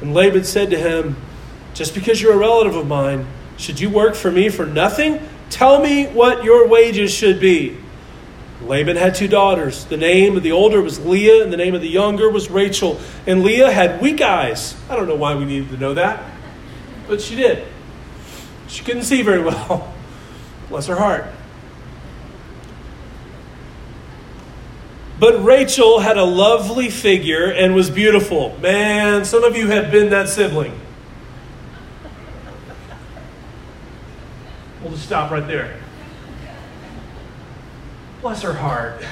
And 0.00 0.14
Laban 0.14 0.44
said 0.44 0.70
to 0.70 0.78
him, 0.78 1.16
Just 1.74 1.94
because 1.94 2.22
you're 2.22 2.34
a 2.34 2.38
relative 2.38 2.76
of 2.76 2.86
mine, 2.86 3.26
should 3.56 3.80
you 3.80 3.90
work 3.90 4.14
for 4.14 4.30
me 4.30 4.48
for 4.48 4.66
nothing? 4.66 5.20
Tell 5.50 5.82
me 5.82 6.06
what 6.06 6.44
your 6.44 6.68
wages 6.68 7.12
should 7.12 7.40
be. 7.40 7.76
Laban 8.62 8.96
had 8.96 9.14
two 9.14 9.28
daughters. 9.28 9.84
The 9.86 9.96
name 9.96 10.36
of 10.36 10.42
the 10.42 10.52
older 10.52 10.82
was 10.82 11.04
Leah, 11.04 11.42
and 11.42 11.52
the 11.52 11.56
name 11.56 11.74
of 11.74 11.80
the 11.80 11.88
younger 11.88 12.28
was 12.28 12.50
Rachel. 12.50 13.00
And 13.26 13.42
Leah 13.42 13.70
had 13.70 14.00
weak 14.02 14.20
eyes. 14.20 14.76
I 14.88 14.96
don't 14.96 15.08
know 15.08 15.16
why 15.16 15.34
we 15.34 15.44
needed 15.44 15.70
to 15.70 15.76
know 15.76 15.94
that, 15.94 16.22
but 17.08 17.20
she 17.20 17.36
did. 17.36 17.66
She 18.68 18.84
couldn't 18.84 19.02
see 19.04 19.22
very 19.22 19.42
well. 19.42 19.92
Bless 20.68 20.86
her 20.86 20.96
heart. 20.96 21.26
But 25.18 25.44
Rachel 25.44 25.98
had 25.98 26.16
a 26.16 26.24
lovely 26.24 26.88
figure 26.88 27.50
and 27.50 27.74
was 27.74 27.90
beautiful. 27.90 28.56
Man, 28.60 29.24
some 29.24 29.44
of 29.44 29.56
you 29.56 29.66
have 29.68 29.90
been 29.90 30.10
that 30.10 30.28
sibling. 30.28 30.78
We'll 34.82 34.92
just 34.92 35.04
stop 35.04 35.30
right 35.30 35.46
there. 35.46 35.79
Bless 38.20 38.42
her 38.42 38.52
heart. 38.52 39.02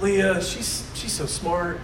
Leah, 0.00 0.42
she's, 0.42 0.86
she's 0.94 1.12
so 1.12 1.24
smart. 1.24 1.80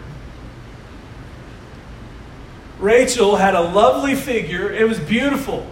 Rachel 2.79 3.37
had 3.37 3.55
a 3.55 3.61
lovely 3.61 4.15
figure. 4.15 4.73
It 4.73 4.87
was 4.87 4.99
beautiful. 4.99 5.67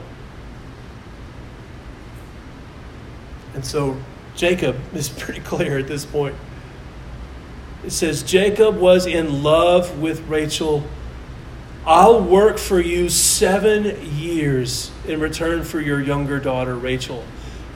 And 3.55 3.65
so 3.65 3.97
Jacob 4.35 4.77
is 4.95 5.09
pretty 5.09 5.41
clear 5.41 5.79
at 5.79 5.89
this 5.89 6.05
point. 6.05 6.35
It 7.85 7.91
says, 7.91 8.23
Jacob 8.23 8.77
was 8.77 9.07
in 9.07 9.43
love 9.43 10.01
with 10.01 10.21
Rachel. 10.29 10.85
I'll 11.87 12.23
work 12.23 12.59
for 12.59 12.81
you 12.81 13.09
seven 13.09 13.97
years 14.17 14.91
in 15.07 15.21
return 15.21 15.65
for 15.65 15.81
your 15.81 16.01
younger 16.01 16.41
daughter, 16.41 16.77
Rachel. 16.77 17.25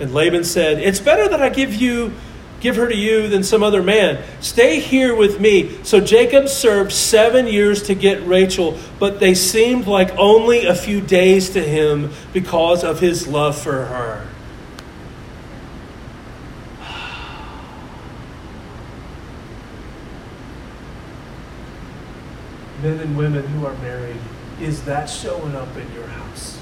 And 0.02 0.12
Laban 0.12 0.42
said, 0.42 0.80
It's 0.80 0.98
better 0.98 1.28
that 1.28 1.40
I 1.40 1.48
give 1.48 1.72
you 1.72 2.12
give 2.58 2.74
her 2.76 2.88
to 2.88 2.96
you 2.96 3.28
than 3.28 3.42
some 3.42 3.62
other 3.62 3.82
man. 3.82 4.22
Stay 4.40 4.78
here 4.78 5.14
with 5.14 5.40
me. 5.40 5.82
So 5.84 6.00
Jacob 6.00 6.48
served 6.48 6.92
seven 6.92 7.46
years 7.46 7.84
to 7.84 7.94
get 7.94 8.24
Rachel, 8.24 8.78
but 9.00 9.18
they 9.18 9.34
seemed 9.34 9.86
like 9.86 10.10
only 10.16 10.66
a 10.66 10.74
few 10.74 11.00
days 11.00 11.50
to 11.50 11.62
him 11.62 12.12
because 12.32 12.84
of 12.84 13.00
his 13.00 13.26
love 13.26 13.60
for 13.60 13.86
her. 13.86 14.28
Men 22.80 22.98
and 23.00 23.16
women 23.16 23.44
who 23.46 23.66
are 23.66 23.74
married, 23.78 24.18
is 24.60 24.84
that 24.84 25.06
showing 25.06 25.56
up 25.56 25.76
in 25.76 25.92
your 25.94 26.06
house? 26.06 26.61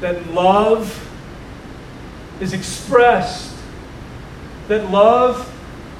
That 0.00 0.26
love 0.28 1.06
is 2.40 2.52
expressed, 2.52 3.54
that 4.68 4.90
love 4.90 5.46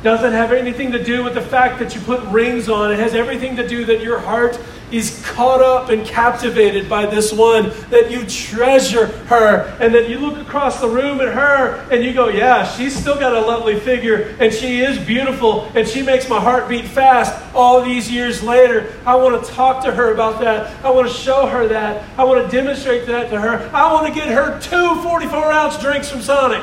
doesn't 0.03 0.33
have 0.33 0.53
anything 0.53 0.93
to 0.93 1.03
do 1.03 1.23
with 1.23 1.35
the 1.35 1.43
fact 1.43 1.79
that 1.79 1.95
you 1.95 2.01
put 2.01 2.23
rings 2.25 2.69
on. 2.69 2.91
It 2.91 2.99
has 2.99 3.15
everything 3.15 3.57
to 3.57 3.69
do 3.69 3.85
that 3.85 4.01
your 4.01 4.19
heart 4.19 4.59
is 4.93 5.25
caught 5.25 5.61
up 5.63 5.91
and 5.91 6.07
captivated 6.07 6.89
by 6.89 7.07
this 7.07 7.33
one, 7.33 7.71
that 7.91 8.11
you 8.11 8.27
treasure 8.27 9.07
her, 9.07 9.77
and 9.81 9.95
that 9.95 10.09
you 10.09 10.19
look 10.19 10.39
across 10.39 10.81
the 10.81 10.89
room 10.89 11.21
at 11.21 11.33
her 11.33 11.89
and 11.91 12.05
you 12.05 12.13
go, 12.13 12.29
Yeah, 12.29 12.65
she's 12.65 12.95
still 12.95 13.19
got 13.19 13.35
a 13.35 13.41
lovely 13.41 13.79
figure, 13.79 14.37
and 14.41 14.53
she 14.53 14.81
is 14.81 14.99
beautiful, 14.99 15.65
and 15.75 15.87
she 15.87 16.03
makes 16.03 16.29
my 16.29 16.41
heart 16.41 16.69
beat 16.69 16.87
fast 16.87 17.35
all 17.55 17.83
these 17.83 18.11
years 18.11 18.43
later. 18.43 18.93
I 19.07 19.17
want 19.17 19.45
to 19.45 19.51
talk 19.53 19.85
to 19.85 19.93
her 19.93 20.13
about 20.13 20.41
that. 20.41 20.85
I 20.85 20.91
want 20.91 21.09
to 21.09 21.15
show 21.15 21.47
her 21.47 21.69
that. 21.69 22.05
I 22.19 22.25
want 22.25 22.45
to 22.45 22.57
demonstrate 22.57 23.07
that 23.07 23.31
to 23.31 23.41
her. 23.41 23.71
I 23.75 23.93
want 23.93 24.07
to 24.07 24.13
get 24.13 24.29
her 24.29 24.61
two 24.61 25.03
44 25.03 25.53
ounce 25.53 25.79
drinks 25.79 26.11
from 26.11 26.21
Sonic. 26.21 26.63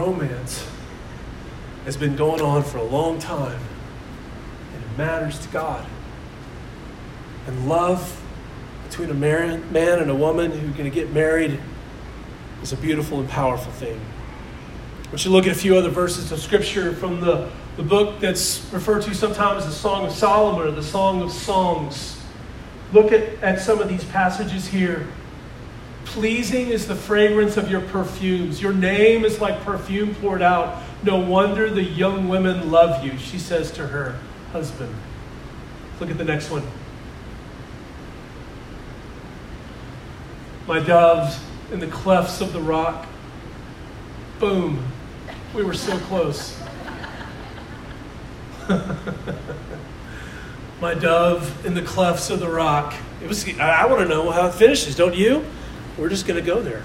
Romance 0.00 0.66
has 1.84 1.94
been 1.94 2.16
going 2.16 2.40
on 2.40 2.62
for 2.62 2.78
a 2.78 2.82
long 2.82 3.18
time, 3.18 3.60
and 4.74 4.82
it 4.82 4.98
matters 4.98 5.38
to 5.38 5.48
God. 5.48 5.86
And 7.46 7.68
love 7.68 8.22
between 8.88 9.10
a 9.10 9.14
man 9.14 9.62
and 9.72 10.10
a 10.10 10.14
woman 10.14 10.52
who 10.52 10.68
are 10.68 10.76
going 10.76 10.90
to 10.90 10.94
get 10.94 11.12
married 11.12 11.60
is 12.62 12.72
a 12.72 12.76
beautiful 12.76 13.20
and 13.20 13.28
powerful 13.28 13.72
thing. 13.72 14.00
We 15.12 15.18
should 15.18 15.32
look 15.32 15.46
at 15.46 15.52
a 15.52 15.58
few 15.58 15.76
other 15.76 15.90
verses 15.90 16.32
of 16.32 16.40
Scripture 16.40 16.94
from 16.94 17.20
the, 17.20 17.50
the 17.76 17.82
book 17.82 18.20
that's 18.20 18.64
referred 18.72 19.02
to 19.02 19.14
sometimes 19.14 19.64
as 19.64 19.68
the 19.68 19.74
Song 19.74 20.06
of 20.06 20.12
Solomon 20.12 20.66
or 20.66 20.70
the 20.70 20.82
Song 20.82 21.20
of 21.20 21.30
Songs. 21.30 22.18
Look 22.94 23.12
at, 23.12 23.42
at 23.42 23.60
some 23.60 23.80
of 23.80 23.88
these 23.88 24.04
passages 24.04 24.66
here. 24.66 25.06
Pleasing 26.10 26.70
is 26.70 26.88
the 26.88 26.96
fragrance 26.96 27.56
of 27.56 27.70
your 27.70 27.82
perfumes. 27.82 28.60
Your 28.60 28.72
name 28.72 29.24
is 29.24 29.40
like 29.40 29.60
perfume 29.60 30.12
poured 30.16 30.42
out. 30.42 30.82
No 31.04 31.20
wonder 31.20 31.70
the 31.70 31.84
young 31.84 32.28
women 32.28 32.72
love 32.72 33.04
you, 33.04 33.16
she 33.16 33.38
says 33.38 33.70
to 33.72 33.86
her 33.86 34.18
husband. 34.50 34.92
Look 36.00 36.10
at 36.10 36.18
the 36.18 36.24
next 36.24 36.50
one. 36.50 36.64
My 40.66 40.80
doves 40.80 41.38
in 41.70 41.78
the 41.78 41.86
clefts 41.86 42.40
of 42.40 42.52
the 42.52 42.60
rock. 42.60 43.06
Boom. 44.40 44.84
We 45.54 45.62
were 45.62 45.74
so 45.74 45.96
close. 45.98 46.60
My 50.80 50.94
dove 50.94 51.64
in 51.64 51.74
the 51.74 51.82
clefts 51.82 52.30
of 52.30 52.40
the 52.40 52.48
rock. 52.48 52.94
It 53.22 53.28
was 53.28 53.48
I 53.60 53.86
want 53.86 54.02
to 54.02 54.08
know 54.08 54.28
how 54.32 54.48
it 54.48 54.54
finishes, 54.54 54.96
don't 54.96 55.14
you? 55.14 55.44
We're 55.98 56.08
just 56.08 56.26
going 56.26 56.40
to 56.40 56.46
go 56.46 56.62
there. 56.62 56.82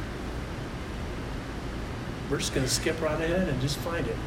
We're 2.30 2.38
just 2.38 2.54
going 2.54 2.66
to 2.66 2.72
skip 2.72 3.00
right 3.02 3.20
ahead 3.20 3.48
and 3.48 3.62
just 3.62 3.78
find 3.78 4.06
it. 4.06 4.18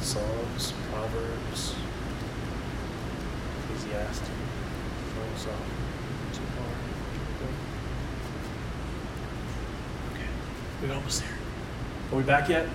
Psalms, 0.00 0.74
Proverbs, 0.92 1.74
Ecclesiastes, 3.62 4.28
far. 5.44 5.56
Okay, 10.12 10.28
we're 10.82 10.94
almost 10.94 11.22
there. 11.22 11.38
Are 12.12 12.16
we 12.16 12.22
back 12.22 12.48
yet? 12.48 12.68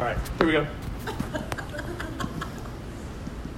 All 0.00 0.06
right, 0.06 0.16
here 0.38 0.46
we 0.46 0.52
go. 0.52 0.66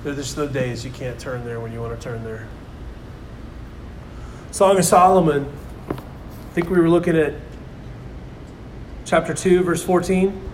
There's 0.03 0.35
the 0.35 0.49
days 0.49 0.85
you 0.85 0.91
can't 0.91 1.17
turn 1.17 1.45
there 1.45 1.61
when 1.61 1.71
you 1.73 1.81
want 1.81 1.97
to 1.97 2.03
turn 2.03 2.25
there. 2.25 2.49
Song 4.51 4.77
of 4.77 4.85
Solomon. 4.85 5.47
I 5.89 6.53
think 6.53 6.69
we 6.69 6.81
were 6.81 6.91
looking 6.91 7.17
at 7.17 7.35
chapter 9.05 9.35
2, 9.35 9.63
verse 9.63 9.85
14. 9.85 10.51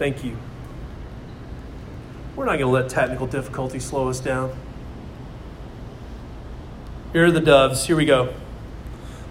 Thank 0.00 0.24
you. 0.24 0.36
We're 2.34 2.46
not 2.46 2.58
going 2.58 2.66
to 2.66 2.66
let 2.66 2.88
technical 2.88 3.28
difficulty 3.28 3.78
slow 3.78 4.08
us 4.08 4.18
down. 4.18 4.52
Here 7.12 7.26
are 7.26 7.30
the 7.30 7.38
doves. 7.38 7.86
Here 7.86 7.94
we 7.94 8.04
go. 8.04 8.34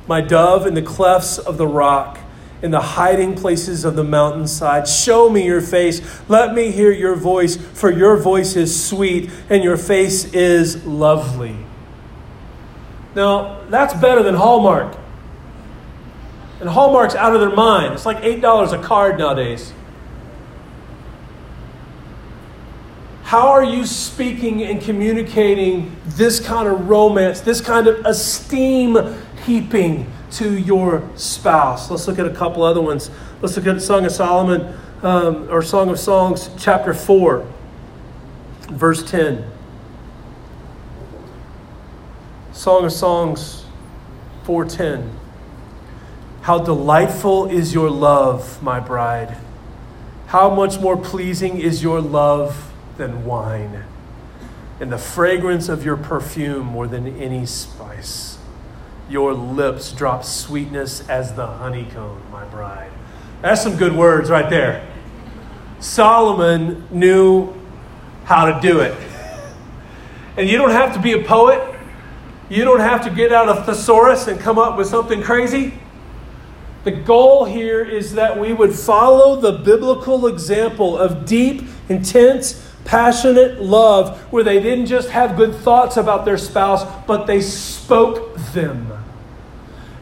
My 0.07 0.21
dove 0.21 0.65
in 0.65 0.75
the 0.75 0.81
clefts 0.81 1.37
of 1.37 1.57
the 1.57 1.67
rock 1.67 2.20
in 2.61 2.71
the 2.71 2.81
hiding 2.81 3.35
places 3.35 3.85
of 3.85 3.95
the 3.95 4.03
mountainside. 4.03 4.87
Show 4.87 5.29
me 5.29 5.45
your 5.45 5.61
face. 5.61 6.01
Let 6.29 6.53
me 6.53 6.71
hear 6.71 6.91
your 6.91 7.15
voice, 7.15 7.57
for 7.57 7.91
your 7.91 8.17
voice 8.17 8.55
is 8.55 8.87
sweet 8.87 9.31
and 9.49 9.63
your 9.63 9.77
face 9.77 10.25
is 10.33 10.85
lovely. 10.85 11.55
Now, 13.15 13.61
that's 13.69 13.93
better 13.95 14.23
than 14.23 14.35
Hallmark. 14.35 14.95
And 16.59 16.69
Hallmark's 16.69 17.15
out 17.15 17.33
of 17.33 17.41
their 17.41 17.55
mind. 17.55 17.93
It's 17.93 18.05
like 18.05 18.21
$8 18.21 18.71
a 18.71 18.83
card 18.83 19.17
nowadays. 19.17 19.73
How 23.23 23.47
are 23.47 23.63
you 23.63 23.85
speaking 23.85 24.61
and 24.61 24.81
communicating 24.81 25.95
this 26.05 26.39
kind 26.39 26.67
of 26.67 26.89
romance, 26.89 27.41
this 27.41 27.61
kind 27.61 27.87
of 27.87 28.05
esteem 28.05 28.97
heaping? 29.45 30.11
To 30.31 30.57
your 30.57 31.07
spouse. 31.15 31.89
Let's 31.89 32.07
look 32.07 32.19
at 32.19 32.25
a 32.25 32.33
couple 32.33 32.63
other 32.63 32.81
ones. 32.81 33.09
Let's 33.41 33.55
look 33.57 33.67
at 33.67 33.81
Song 33.81 34.05
of 34.05 34.11
Solomon 34.11 34.77
um, 35.01 35.49
or 35.49 35.61
Song 35.61 35.89
of 35.89 35.99
Songs, 35.99 36.49
chapter 36.57 36.93
4, 36.93 37.45
verse 38.69 39.09
10. 39.09 39.45
Song 42.53 42.85
of 42.85 42.91
Songs 42.91 43.65
4:10 44.45 45.09
How 46.41 46.59
delightful 46.59 47.47
is 47.47 47.73
your 47.73 47.89
love, 47.89 48.61
my 48.61 48.79
bride. 48.79 49.37
How 50.27 50.53
much 50.53 50.79
more 50.79 50.97
pleasing 50.97 51.59
is 51.59 51.81
your 51.81 52.01
love 52.01 52.71
than 52.97 53.25
wine, 53.25 53.83
and 54.79 54.91
the 54.91 54.97
fragrance 54.97 55.69
of 55.69 55.83
your 55.83 55.97
perfume 55.97 56.67
more 56.67 56.87
than 56.87 57.07
any 57.17 57.45
spice. 57.45 58.30
Your 59.11 59.33
lips 59.33 59.91
drop 59.91 60.23
sweetness 60.23 61.09
as 61.09 61.33
the 61.33 61.45
honeycomb, 61.45 62.21
my 62.31 62.45
bride. 62.45 62.89
That's 63.41 63.61
some 63.61 63.75
good 63.75 63.93
words 63.93 64.29
right 64.29 64.49
there. 64.49 64.87
Solomon 65.81 66.87
knew 66.91 67.53
how 68.23 68.45
to 68.45 68.61
do 68.61 68.79
it. 68.79 68.95
And 70.37 70.47
you 70.47 70.57
don't 70.57 70.71
have 70.71 70.93
to 70.93 71.01
be 71.01 71.11
a 71.11 71.21
poet. 71.21 71.77
You 72.49 72.63
don't 72.63 72.79
have 72.79 73.03
to 73.03 73.09
get 73.09 73.33
out 73.33 73.49
a 73.49 73.63
thesaurus 73.63 74.27
and 74.27 74.39
come 74.39 74.57
up 74.57 74.77
with 74.77 74.87
something 74.87 75.21
crazy. 75.21 75.73
The 76.85 76.91
goal 76.91 77.43
here 77.43 77.83
is 77.83 78.13
that 78.13 78.39
we 78.39 78.53
would 78.53 78.73
follow 78.73 79.35
the 79.35 79.51
biblical 79.51 80.25
example 80.25 80.97
of 80.97 81.25
deep, 81.25 81.63
intense, 81.89 82.65
passionate 82.85 83.61
love 83.61 84.21
where 84.31 84.45
they 84.45 84.61
didn't 84.61 84.85
just 84.85 85.09
have 85.09 85.35
good 85.35 85.53
thoughts 85.53 85.97
about 85.97 86.23
their 86.23 86.37
spouse, 86.37 86.85
but 87.05 87.25
they 87.25 87.41
spoke 87.41 88.37
them. 88.53 88.90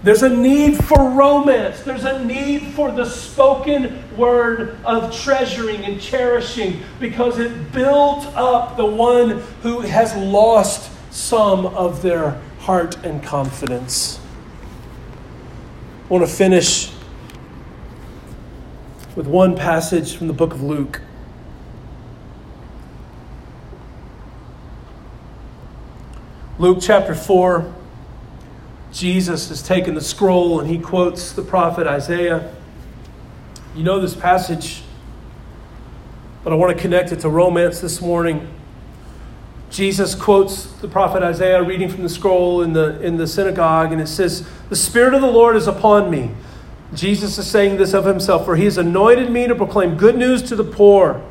There's 0.02 0.24
a 0.24 0.30
need 0.30 0.82
for 0.86 1.10
romance. 1.10 1.82
There's 1.82 2.06
a 2.06 2.24
need 2.24 2.74
for 2.74 2.90
the 2.92 3.04
spoken 3.04 4.02
word 4.16 4.78
of 4.86 5.14
treasuring 5.14 5.84
and 5.84 6.00
cherishing 6.00 6.82
because 7.02 7.38
it 7.38 7.74
builds 7.74 8.26
up 8.28 8.78
the 8.78 8.86
one 8.86 9.42
who 9.62 9.82
has 9.82 10.16
lost 10.16 10.90
some 11.12 11.66
of 11.66 12.02
their 12.02 12.40
heart 12.60 13.04
and 13.04 13.22
confidence. 13.22 14.20
I 16.06 16.14
want 16.14 16.26
to 16.26 16.34
finish 16.34 16.94
with 19.18 19.28
one 19.28 19.56
passage 19.56 20.16
from 20.16 20.28
the 20.28 20.34
book 20.34 20.54
of 20.54 20.64
Luke. 20.64 21.02
Luke 26.58 26.78
chapter 26.82 27.14
4 27.14 27.74
Jesus 28.92 29.50
has 29.50 29.62
taken 29.62 29.94
the 29.94 30.02
scroll 30.02 30.60
and 30.60 30.70
he 30.70 30.80
quotes 30.80 31.32
the 31.32 31.42
prophet 31.42 31.86
Isaiah. 31.86 32.54
You 33.76 33.84
know 33.84 34.00
this 34.00 34.16
passage, 34.16 34.82
but 36.44 36.52
I 36.52 36.56
want 36.56 36.76
to 36.76 36.82
connect 36.82 37.12
it 37.12 37.20
to 37.20 37.30
romance 37.30 37.80
this 37.80 38.02
morning. 38.02 38.48
Jesus 39.70 40.16
quotes 40.16 40.66
the 40.66 40.88
prophet 40.88 41.22
Isaiah 41.22 41.62
reading 41.62 41.90
from 41.90 42.02
the 42.02 42.10
scroll 42.10 42.64
in 42.64 42.74
the, 42.74 43.00
in 43.02 43.18
the 43.18 43.28
synagogue, 43.28 43.92
and 43.92 44.02
it 44.02 44.08
says, 44.08 44.48
The 44.70 44.76
Spirit 44.76 45.14
of 45.14 45.22
the 45.22 45.32
Lord 45.32 45.56
is 45.56 45.68
upon 45.68 46.10
me. 46.10 46.32
Jesus 46.96 47.38
is 47.38 47.46
saying 47.46 47.78
this 47.78 47.94
of 47.94 48.06
himself, 48.06 48.46
for 48.46 48.56
he 48.56 48.66
has 48.66 48.80
anointed 48.80 49.30
me 49.30 49.48
to 49.48 49.54
proclaim 49.54 49.96
good 49.96 50.18
news 50.18 50.42
to 50.44 50.56
the 50.56 50.64
poor. 50.64 51.24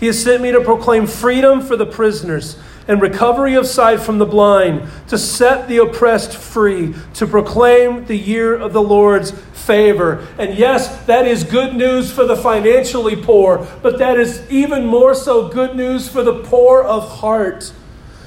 He 0.00 0.06
has 0.06 0.22
sent 0.22 0.42
me 0.42 0.50
to 0.52 0.62
proclaim 0.62 1.06
freedom 1.06 1.60
for 1.60 1.76
the 1.76 1.84
prisoners 1.84 2.56
and 2.86 3.00
recovery 3.00 3.54
of 3.54 3.66
sight 3.66 4.00
from 4.00 4.18
the 4.18 4.26
blind, 4.26 4.88
to 5.08 5.16
set 5.16 5.68
the 5.68 5.78
oppressed 5.78 6.36
free, 6.36 6.94
to 7.14 7.26
proclaim 7.26 8.04
the 8.04 8.16
year 8.16 8.54
of 8.54 8.72
the 8.72 8.82
Lord's 8.82 9.30
favor. 9.30 10.26
And 10.38 10.58
yes, 10.58 11.04
that 11.06 11.26
is 11.26 11.44
good 11.44 11.74
news 11.74 12.12
for 12.12 12.24
the 12.24 12.36
financially 12.36 13.16
poor, 13.16 13.66
but 13.82 13.98
that 13.98 14.18
is 14.18 14.48
even 14.50 14.84
more 14.84 15.14
so 15.14 15.48
good 15.48 15.74
news 15.74 16.08
for 16.08 16.22
the 16.22 16.42
poor 16.42 16.82
of 16.82 17.08
heart. 17.20 17.72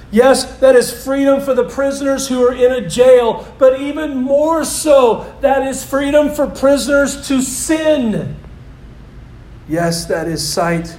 Yes, 0.10 0.58
that 0.60 0.76
is 0.76 1.04
freedom 1.04 1.42
for 1.42 1.54
the 1.54 1.68
prisoners 1.68 2.30
who 2.30 2.42
are 2.48 2.54
in 2.54 2.72
a 2.72 2.88
jail, 2.88 3.46
but 3.60 3.80
even 3.80 4.16
more 4.16 4.64
so, 4.64 5.36
that 5.42 5.68
is 5.68 5.84
freedom 5.84 6.34
for 6.34 6.48
prisoners 6.48 7.28
to 7.28 7.42
sin. 7.42 8.38
Yes, 9.68 10.06
that 10.06 10.28
is 10.28 10.48
sight 10.48 10.98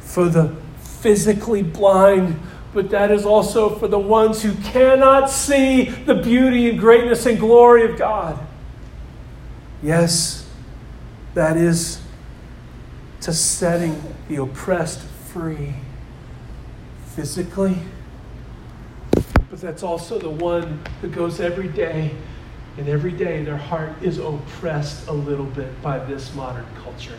for 0.00 0.30
the 0.30 0.56
physically 0.80 1.62
blind 1.62 2.40
but 2.72 2.90
that 2.90 3.10
is 3.10 3.24
also 3.24 3.70
for 3.78 3.88
the 3.88 3.98
ones 3.98 4.42
who 4.42 4.52
cannot 4.70 5.30
see 5.30 5.84
the 5.84 6.14
beauty 6.14 6.70
and 6.70 6.78
greatness 6.78 7.26
and 7.26 7.38
glory 7.38 7.90
of 7.90 7.98
God. 7.98 8.38
Yes, 9.82 10.48
that 11.34 11.56
is 11.56 12.00
to 13.20 13.32
setting 13.32 14.00
the 14.28 14.36
oppressed 14.36 15.00
free 15.00 15.74
physically, 17.14 17.76
but 19.50 19.60
that's 19.60 19.82
also 19.82 20.18
the 20.18 20.30
one 20.30 20.80
who 21.00 21.08
goes 21.08 21.40
every 21.40 21.68
day, 21.68 22.14
and 22.76 22.88
every 22.88 23.12
day 23.12 23.42
their 23.42 23.56
heart 23.56 23.92
is 24.02 24.18
oppressed 24.18 25.08
a 25.08 25.12
little 25.12 25.46
bit 25.46 25.80
by 25.82 25.98
this 25.98 26.34
modern 26.34 26.66
culture. 26.82 27.18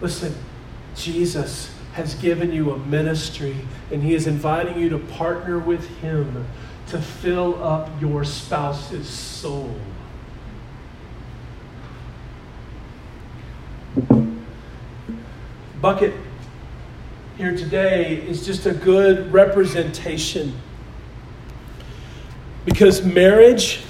Listen, 0.00 0.34
Jesus 0.94 1.75
has 1.96 2.14
given 2.14 2.52
you 2.52 2.72
a 2.72 2.78
ministry, 2.78 3.56
and 3.90 4.02
He 4.02 4.14
is 4.14 4.26
inviting 4.26 4.78
you 4.78 4.88
to 4.90 4.98
partner 4.98 5.58
with 5.58 5.86
Him 5.98 6.46
to 6.88 7.00
fill 7.00 7.62
up 7.62 7.90
your 8.00 8.24
spouse's 8.24 9.08
soul. 9.08 9.74
bucket 15.86 16.12
here 17.36 17.56
today 17.56 18.16
is 18.16 18.44
just 18.44 18.66
a 18.66 18.72
good 18.72 19.32
representation. 19.32 20.52
Because 22.64 23.04
marriage 23.04 23.82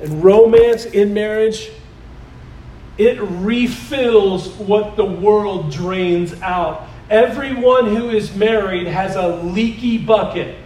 and 0.00 0.22
romance 0.22 0.84
in 0.84 1.12
marriage, 1.12 1.70
it 2.98 3.20
refills 3.20 4.48
what 4.48 4.96
the 4.96 5.04
world 5.04 5.72
drains 5.72 6.40
out. 6.42 6.88
Everyone 7.08 7.94
who 7.94 8.10
is 8.10 8.34
married 8.34 8.86
has 8.86 9.16
a 9.16 9.42
leaky 9.42 9.98
bucket. 9.98 10.56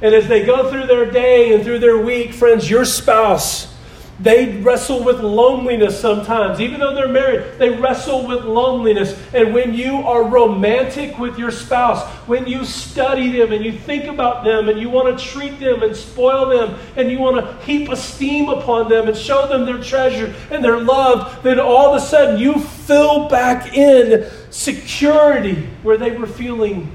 And 0.00 0.14
as 0.14 0.28
they 0.28 0.44
go 0.44 0.70
through 0.70 0.86
their 0.86 1.10
day 1.10 1.54
and 1.54 1.64
through 1.64 1.80
their 1.80 1.98
week, 1.98 2.32
friends, 2.32 2.70
your 2.70 2.84
spouse, 2.84 3.74
they 4.20 4.60
wrestle 4.62 5.04
with 5.04 5.20
loneliness 5.20 5.98
sometimes. 6.00 6.60
Even 6.60 6.80
though 6.80 6.94
they're 6.94 7.08
married, 7.08 7.58
they 7.58 7.70
wrestle 7.70 8.26
with 8.26 8.44
loneliness. 8.44 9.16
And 9.32 9.54
when 9.54 9.72
you 9.74 9.98
are 9.98 10.24
romantic 10.24 11.18
with 11.18 11.38
your 11.38 11.52
spouse, 11.52 12.04
when 12.26 12.46
you 12.46 12.64
study 12.64 13.30
them 13.30 13.52
and 13.52 13.64
you 13.64 13.72
think 13.72 14.06
about 14.06 14.44
them 14.44 14.68
and 14.68 14.80
you 14.80 14.90
want 14.90 15.16
to 15.16 15.24
treat 15.24 15.60
them 15.60 15.84
and 15.84 15.94
spoil 15.94 16.46
them 16.46 16.78
and 16.96 17.10
you 17.10 17.20
want 17.20 17.36
to 17.36 17.64
heap 17.64 17.88
esteem 17.90 18.48
upon 18.48 18.88
them 18.88 19.06
and 19.06 19.16
show 19.16 19.46
them 19.46 19.64
their 19.64 19.80
treasure 19.80 20.34
and 20.50 20.64
their 20.64 20.80
love, 20.80 21.40
then 21.44 21.60
all 21.60 21.94
of 21.94 22.02
a 22.02 22.04
sudden 22.04 22.40
you 22.40 22.58
fill 22.58 23.28
back 23.28 23.76
in 23.76 24.28
security 24.50 25.68
where 25.84 25.96
they 25.96 26.10
were 26.10 26.26
feeling 26.26 26.90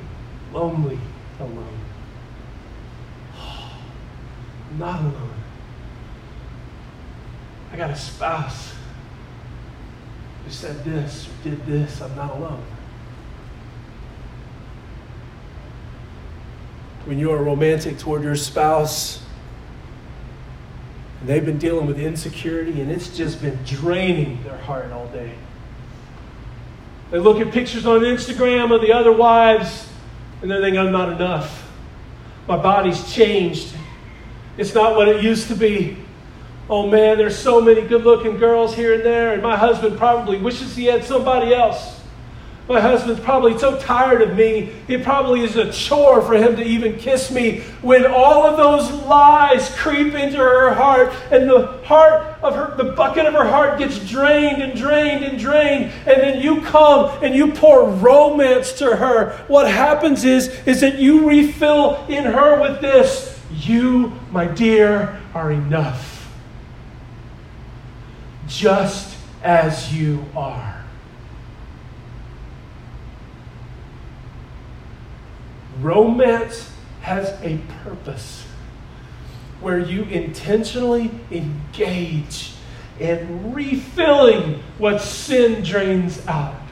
lonely, 0.51 0.99
alone. 1.39 1.79
not 4.77 4.99
alone. 4.99 5.32
I 7.73 7.75
got 7.75 7.89
a 7.89 7.95
spouse 7.95 8.71
who 10.45 10.51
said 10.51 10.83
this 10.83 11.27
or 11.27 11.49
did 11.49 11.65
this. 11.65 12.03
I'm 12.03 12.15
not 12.15 12.37
alone. 12.37 12.63
When 17.05 17.17
you 17.17 17.31
are 17.31 17.41
romantic 17.41 17.97
toward 17.97 18.21
your 18.21 18.35
spouse, 18.35 19.25
and 21.19 21.27
they've 21.27 21.43
been 21.43 21.57
dealing 21.57 21.87
with 21.87 21.99
insecurity, 21.99 22.79
and 22.79 22.91
it's 22.91 23.17
just 23.17 23.41
been 23.41 23.57
draining 23.65 24.43
their 24.43 24.57
heart 24.59 24.91
all 24.91 25.07
day. 25.07 25.33
They 27.09 27.17
look 27.17 27.39
at 27.39 27.51
pictures 27.51 27.87
on 27.87 28.01
Instagram 28.01 28.73
of 28.73 28.81
the 28.81 28.93
other 28.93 29.11
wives, 29.11 29.89
and 30.43 30.51
they 30.51 30.61
think, 30.61 30.77
I'm 30.77 30.91
not 30.91 31.11
enough. 31.11 31.71
My 32.47 32.57
body's 32.57 33.11
changed. 33.11 33.73
It's 34.57 34.75
not 34.75 34.95
what 34.95 35.07
it 35.07 35.23
used 35.23 35.47
to 35.47 35.55
be. 35.55 36.02
Oh 36.69 36.87
man, 36.87 37.17
there's 37.17 37.37
so 37.37 37.59
many 37.59 37.81
good 37.81 38.05
looking 38.05 38.37
girls 38.37 38.73
here 38.73 38.93
and 38.93 39.03
there, 39.03 39.33
and 39.33 39.43
my 39.43 39.57
husband 39.57 39.97
probably 39.97 40.37
wishes 40.37 40.75
he 40.75 40.85
had 40.85 41.03
somebody 41.03 41.53
else. 41.53 41.99
My 42.69 42.79
husband's 42.79 43.19
probably 43.19 43.57
so 43.57 43.77
tired 43.77 44.21
of 44.21 44.37
me, 44.37 44.71
it 44.87 45.03
probably 45.03 45.41
is 45.41 45.57
a 45.57 45.69
chore 45.73 46.21
for 46.21 46.35
him 46.35 46.55
to 46.55 46.63
even 46.63 46.97
kiss 46.97 47.29
me. 47.29 47.59
When 47.81 48.05
all 48.05 48.45
of 48.45 48.55
those 48.55 48.89
lies 49.03 49.75
creep 49.75 50.13
into 50.13 50.37
her 50.37 50.73
heart, 50.73 51.13
and 51.29 51.49
the 51.49 51.67
heart 51.83 52.37
of 52.41 52.55
her, 52.55 52.73
the 52.77 52.93
bucket 52.93 53.25
of 53.25 53.33
her 53.33 53.43
heart 53.43 53.79
gets 53.79 53.99
drained 54.09 54.61
and 54.61 54.79
drained 54.79 55.25
and 55.25 55.37
drained, 55.37 55.91
and 56.05 56.21
then 56.21 56.41
you 56.41 56.61
come 56.61 57.11
and 57.21 57.35
you 57.35 57.51
pour 57.51 57.89
romance 57.89 58.71
to 58.79 58.95
her, 58.95 59.37
what 59.49 59.69
happens 59.69 60.23
is, 60.23 60.47
is 60.65 60.79
that 60.79 60.97
you 60.97 61.27
refill 61.27 62.05
in 62.07 62.23
her 62.23 62.61
with 62.61 62.79
this 62.79 63.37
you, 63.51 64.13
my 64.31 64.45
dear, 64.45 65.21
are 65.33 65.51
enough. 65.51 66.12
Just 68.47 69.17
as 69.43 69.93
you 69.93 70.25
are. 70.35 70.83
Romance 75.79 76.71
has 77.01 77.29
a 77.41 77.57
purpose 77.83 78.45
where 79.59 79.79
you 79.79 80.03
intentionally 80.03 81.11
engage 81.31 82.53
in 82.99 83.53
refilling 83.53 84.61
what 84.77 85.01
sin 85.01 85.63
drains 85.63 86.25
out. 86.27 86.62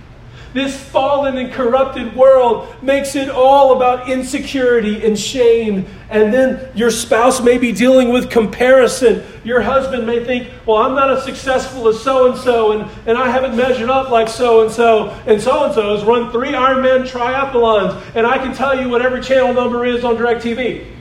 This 0.53 0.77
fallen 0.77 1.37
and 1.37 1.51
corrupted 1.51 2.13
world 2.15 2.75
makes 2.83 3.15
it 3.15 3.29
all 3.29 3.75
about 3.77 4.09
insecurity 4.09 5.05
and 5.05 5.17
shame. 5.17 5.85
And 6.09 6.33
then 6.33 6.69
your 6.75 6.91
spouse 6.91 7.41
may 7.41 7.57
be 7.57 7.71
dealing 7.71 8.11
with 8.11 8.29
comparison. 8.29 9.23
Your 9.45 9.61
husband 9.61 10.05
may 10.05 10.25
think, 10.25 10.49
well, 10.65 10.77
I'm 10.77 10.93
not 10.93 11.09
as 11.09 11.23
successful 11.23 11.87
as 11.87 12.01
so 12.01 12.29
and 12.29 12.39
so, 12.39 12.71
and 13.05 13.17
I 13.17 13.29
haven't 13.29 13.55
measured 13.55 13.89
up 13.89 14.09
like 14.09 14.27
so 14.27 14.63
and 14.63 14.71
so, 14.71 15.09
and 15.25 15.41
so 15.41 15.63
and 15.63 15.73
so 15.73 15.95
has 15.95 16.03
run 16.03 16.31
three 16.31 16.51
Ironman 16.51 17.07
triathlons, 17.07 18.01
and 18.13 18.27
I 18.27 18.37
can 18.37 18.53
tell 18.53 18.79
you 18.79 18.89
what 18.89 19.01
every 19.01 19.21
channel 19.21 19.53
number 19.53 19.85
is 19.85 20.03
on 20.03 20.17
DirecTV 20.17 21.00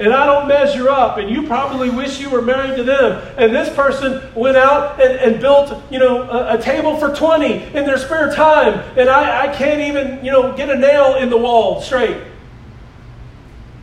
and 0.00 0.14
I 0.14 0.24
don't 0.24 0.48
measure 0.48 0.88
up, 0.88 1.18
and 1.18 1.28
you 1.28 1.46
probably 1.46 1.90
wish 1.90 2.20
you 2.20 2.30
were 2.30 2.40
married 2.40 2.74
to 2.76 2.82
them. 2.82 3.22
And 3.36 3.54
this 3.54 3.68
person 3.74 4.22
went 4.34 4.56
out 4.56 4.98
and, 4.98 5.12
and 5.12 5.40
built, 5.42 5.78
you 5.90 5.98
know, 5.98 6.22
a, 6.22 6.56
a, 6.56 6.58
table 6.58 6.96
for 6.96 7.14
20 7.14 7.76
in 7.76 7.84
their 7.84 7.98
spare 7.98 8.32
time, 8.32 8.80
and 8.96 9.10
I, 9.10 9.48
I 9.50 9.54
can't 9.54 9.82
even, 9.82 10.24
you 10.24 10.32
know, 10.32 10.56
get 10.56 10.70
a 10.70 10.76
nail 10.76 11.16
in 11.16 11.28
the 11.28 11.36
wall 11.36 11.82
straight. 11.82 12.16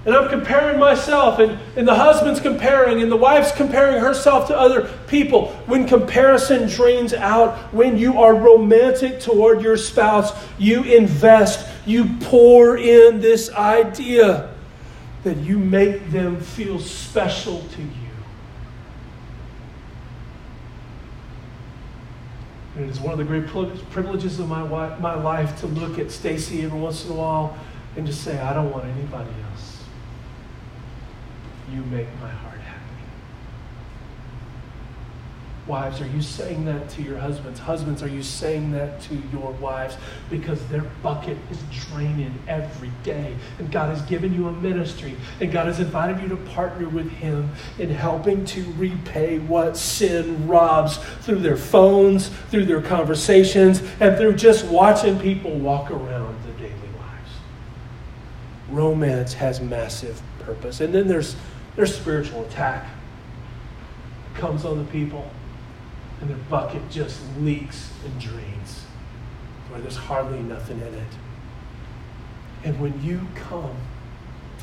And 0.07 0.15
I'm 0.15 0.27
comparing 0.27 0.79
myself, 0.79 1.37
and, 1.37 1.59
and 1.75 1.87
the 1.87 1.93
husband's 1.93 2.39
comparing, 2.39 3.03
and 3.03 3.11
the 3.11 3.17
wife's 3.17 3.51
comparing 3.51 4.01
herself 4.01 4.47
to 4.47 4.57
other 4.57 4.89
people. 5.05 5.49
When 5.67 5.87
comparison 5.87 6.67
drains 6.67 7.13
out, 7.13 7.55
when 7.71 7.95
you 7.95 8.23
are 8.23 8.33
romantic 8.33 9.19
toward 9.19 9.61
your 9.61 9.77
spouse, 9.77 10.33
you 10.57 10.81
invest, 10.81 11.69
you 11.85 12.15
pour 12.21 12.75
in 12.75 13.19
this 13.19 13.51
idea 13.51 14.49
that 15.27 15.43
you 15.43 15.59
make 15.59 16.09
them 16.09 16.39
feel 16.39 16.79
special 16.79 17.59
to 17.59 17.81
you. 17.81 17.89
And 22.77 22.85
it 22.85 22.89
is 22.89 23.01
one 23.01 23.11
of 23.11 23.17
the 23.17 23.25
great 23.25 23.45
privileges 23.89 24.39
of 24.39 24.47
my, 24.47 24.63
wife, 24.63 25.01
my 25.01 25.15
life 25.15 25.59
to 25.59 25.67
look 25.67 25.99
at 25.99 26.11
Stacy 26.11 26.63
every 26.63 26.79
once 26.79 27.03
in 27.03 27.11
a 27.11 27.15
while 27.15 27.57
and 27.97 28.07
just 28.07 28.23
say, 28.23 28.39
I 28.39 28.53
don't 28.53 28.71
want 28.71 28.85
anybody 28.85 29.31
else. 29.51 29.83
You 31.73 31.81
make 31.81 32.07
my 32.21 32.29
heart. 32.29 32.56
Wives, 35.67 35.99
are 35.99 36.07
you 36.07 36.21
saying 36.21 36.63
that 36.63 36.89
to 36.91 37.01
your 37.01 37.17
husbands? 37.17 37.59
Husbands, 37.59 38.01
are 38.01 38.07
you 38.07 38.23
saying 38.23 38.71
that 38.71 39.01
to 39.01 39.15
your 39.33 39.51
wives? 39.53 39.97
Because 40.29 40.65
their 40.67 40.83
bucket 41.03 41.37
is 41.51 41.59
draining 41.89 42.33
every 42.47 42.91
day. 43.03 43.35
And 43.59 43.69
God 43.69 43.89
has 43.89 44.01
given 44.03 44.33
you 44.33 44.47
a 44.47 44.51
ministry, 44.53 45.17
and 45.41 45.51
God 45.51 45.67
has 45.67 45.81
invited 45.81 46.21
you 46.21 46.29
to 46.29 46.37
partner 46.37 46.87
with 46.87 47.09
Him 47.09 47.49
in 47.79 47.89
helping 47.89 48.45
to 48.45 48.63
repay 48.77 49.39
what 49.39 49.75
sin 49.75 50.47
robs 50.47 50.99
through 51.21 51.39
their 51.39 51.57
phones, 51.57 52.29
through 52.49 52.65
their 52.65 52.81
conversations, 52.81 53.81
and 53.99 54.15
through 54.17 54.35
just 54.35 54.65
watching 54.67 55.19
people 55.19 55.51
walk 55.51 55.91
around 55.91 56.37
the 56.45 56.53
daily 56.53 56.71
lives. 56.71 57.31
Romance 58.69 59.33
has 59.33 59.59
massive 59.59 60.21
purpose. 60.39 60.79
And 60.79 60.93
then 60.93 61.09
there's, 61.09 61.35
there's 61.75 61.93
spiritual 61.93 62.45
attack 62.45 62.87
comes 64.33 64.63
on 64.65 64.77
the 64.77 64.91
people 64.91 65.29
and 66.21 66.29
their 66.29 66.37
bucket 66.49 66.89
just 66.89 67.21
leaks 67.39 67.91
and 68.05 68.19
drains 68.19 68.85
where 69.69 69.81
there's 69.81 69.97
hardly 69.97 70.39
nothing 70.39 70.79
in 70.79 70.93
it. 70.93 71.07
And 72.63 72.79
when 72.79 73.01
you 73.03 73.21
come 73.35 73.75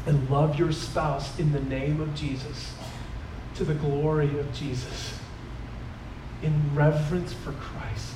and 0.07 0.29
love 0.31 0.59
your 0.59 0.73
spouse 0.73 1.39
in 1.39 1.53
the 1.53 1.61
name 1.61 2.01
of 2.01 2.15
Jesus, 2.15 2.75
to 3.55 3.65
the 3.65 3.75
glory 3.75 4.39
of 4.39 4.53
Jesus, 4.53 5.19
in 6.43 6.75
reverence 6.75 7.33
for 7.33 7.53
Christ, 7.53 8.15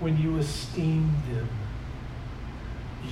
when 0.00 0.18
you 0.18 0.36
esteem 0.36 1.14
them, 1.32 1.48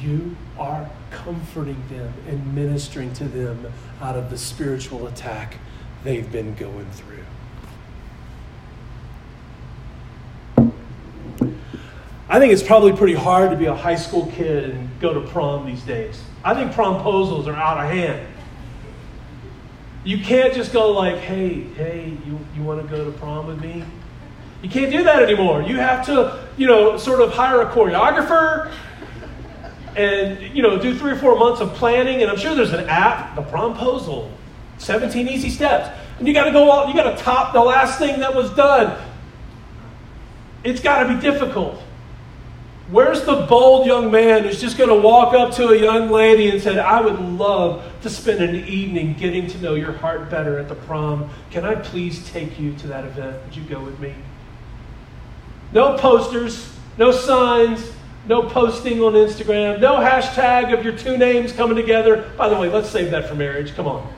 you 0.01 0.37
are 0.59 0.89
comforting 1.11 1.83
them 1.89 2.13
and 2.29 2.55
ministering 2.55 3.13
to 3.15 3.25
them 3.25 3.73
out 4.01 4.17
of 4.17 4.31
the 4.31 4.39
spiritual 4.39 5.07
attack 5.07 5.57
they've 6.05 6.31
been 6.31 6.55
going 6.55 6.89
through. 6.91 7.25
I 12.37 12.39
think 12.39 12.53
it's 12.53 12.63
probably 12.63 12.93
pretty 12.93 13.15
hard 13.15 13.51
to 13.51 13.57
be 13.57 13.65
a 13.65 13.75
high 13.75 13.95
school 13.95 14.31
kid 14.33 14.69
and 14.69 15.01
go 15.01 15.15
to 15.15 15.27
prom 15.27 15.65
these 15.65 15.81
days. 15.85 16.23
I 16.45 16.53
think 16.53 16.73
promposals 16.73 17.47
are 17.47 17.55
out 17.55 17.83
of 17.83 17.91
hand. 17.91 18.29
You 20.05 20.19
can't 20.19 20.53
just 20.53 20.71
go 20.71 20.93
like, 20.93 21.17
hey, 21.17 21.61
hey, 21.63 22.13
you, 22.27 22.39
you 22.55 22.63
want 22.63 22.83
to 22.83 22.89
go 22.95 23.07
to 23.07 23.11
prom 23.13 23.47
with 23.47 23.63
me? 23.63 23.83
You 24.61 24.69
can't 24.69 24.93
do 24.93 25.03
that 25.05 25.23
anymore. 25.23 25.63
You 25.63 25.79
have 25.79 26.05
to, 26.07 26.47
you 26.59 26.67
know, 26.67 26.99
sort 26.99 27.23
of 27.23 27.33
hire 27.33 27.63
a 27.63 27.71
choreographer 27.73 28.71
and, 29.97 30.55
you 30.55 30.61
know, 30.61 30.79
do 30.79 30.95
three 30.95 31.13
or 31.13 31.17
four 31.17 31.39
months 31.39 31.63
of 31.63 31.73
planning. 31.73 32.21
And 32.21 32.31
I'm 32.31 32.37
sure 32.37 32.55
there's 32.55 32.75
an 32.75 32.87
app, 32.87 33.35
the 33.35 33.45
promposal, 33.45 34.31
17 34.77 35.27
easy 35.27 35.49
steps. 35.49 35.89
And 36.19 36.29
you 36.29 36.35
got 36.35 36.45
to 36.45 36.53
go 36.53 36.69
all, 36.69 36.87
you 36.87 36.93
got 36.93 37.17
to 37.17 37.25
top 37.25 37.55
the 37.55 37.63
last 37.63 37.99
thing 37.99 38.21
that 38.21 38.35
was 38.35 38.51
done. 38.51 39.03
it's 40.65 40.83
got 40.83 41.05
to 41.05 41.15
be 41.15 41.19
difficult. 41.19 41.83
Where's 42.89 43.25
the 43.25 43.47
bold 43.49 43.85
young 43.87 44.13
man 44.13 44.45
who's 44.45 44.61
just 44.61 44.79
going 44.79 44.91
to 44.91 44.95
walk 44.95 45.35
up 45.35 45.53
to 45.55 45.69
a 45.71 45.77
young 45.77 46.09
lady 46.09 46.51
and 46.51 46.63
say, 46.63 46.79
I 46.79 47.01
would 47.01 47.19
love 47.19 47.85
to 48.03 48.11
spend 48.11 48.41
an 48.41 48.55
evening 48.55 49.15
getting 49.15 49.49
to 49.49 49.59
know 49.59 49.75
your 49.75 49.93
heart 49.93 50.31
better 50.31 50.59
at 50.61 50.69
the 50.69 50.77
prom. 50.77 51.29
Can 51.51 51.65
I 51.65 51.75
please 51.75 52.29
take 52.31 52.61
you 52.61 52.75
to 52.77 52.87
that 52.87 53.05
event? 53.05 53.45
Would 53.45 53.57
you 53.57 53.65
go 53.65 53.81
with 53.81 53.99
me? 53.99 54.15
No 55.73 55.99
posters, 55.99 56.73
no 56.97 57.11
signs, 57.11 57.93
no 58.29 58.49
posting 58.49 59.01
on 59.03 59.15
Instagram, 59.15 59.81
no 59.81 59.97
hashtag 59.97 60.73
of 60.73 60.85
your 60.85 60.97
two 60.97 61.17
names 61.17 61.53
coming 61.53 61.77
together. 61.77 62.31
By 62.37 62.49
the 62.49 62.57
way, 62.57 62.69
let's 62.69 62.89
save 62.89 63.11
that 63.11 63.29
for 63.29 63.35
marriage. 63.35 63.75
Come 63.75 63.89
on. 63.89 64.13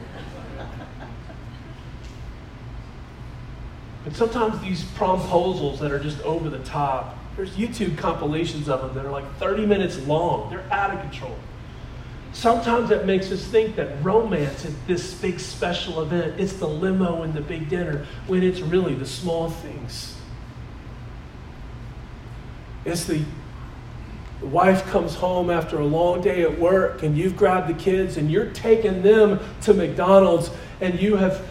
But 4.04 4.14
sometimes 4.14 4.60
these 4.60 4.84
promposals 4.84 5.78
that 5.80 5.90
are 5.90 5.98
just 5.98 6.20
over 6.20 6.50
the 6.50 6.60
top, 6.60 7.17
there's 7.38 7.52
YouTube 7.52 7.96
compilations 7.96 8.68
of 8.68 8.80
them 8.80 8.94
that 8.94 9.06
are 9.06 9.12
like 9.12 9.32
30 9.36 9.64
minutes 9.64 9.96
long. 10.08 10.50
They're 10.50 10.66
out 10.72 10.92
of 10.92 11.00
control. 11.00 11.36
Sometimes 12.32 12.88
that 12.88 13.06
makes 13.06 13.30
us 13.30 13.44
think 13.44 13.76
that 13.76 14.02
romance 14.02 14.64
is 14.64 14.74
this 14.88 15.14
big 15.14 15.38
special 15.38 16.02
event. 16.02 16.40
It's 16.40 16.54
the 16.54 16.66
limo 16.66 17.22
and 17.22 17.32
the 17.32 17.40
big 17.40 17.68
dinner, 17.68 18.06
when 18.26 18.42
it's 18.42 18.60
really 18.60 18.94
the 18.94 19.06
small 19.06 19.50
things. 19.50 20.16
It's 22.84 23.04
the 23.04 23.22
the 24.40 24.46
wife 24.46 24.86
comes 24.86 25.16
home 25.16 25.50
after 25.50 25.80
a 25.80 25.84
long 25.84 26.20
day 26.20 26.42
at 26.42 26.58
work 26.60 27.02
and 27.02 27.18
you've 27.18 27.36
grabbed 27.36 27.68
the 27.68 27.74
kids 27.74 28.16
and 28.16 28.30
you're 28.30 28.50
taking 28.50 29.02
them 29.02 29.40
to 29.62 29.74
McDonald's 29.74 30.50
and 30.80 31.00
you 31.00 31.16
have 31.16 31.44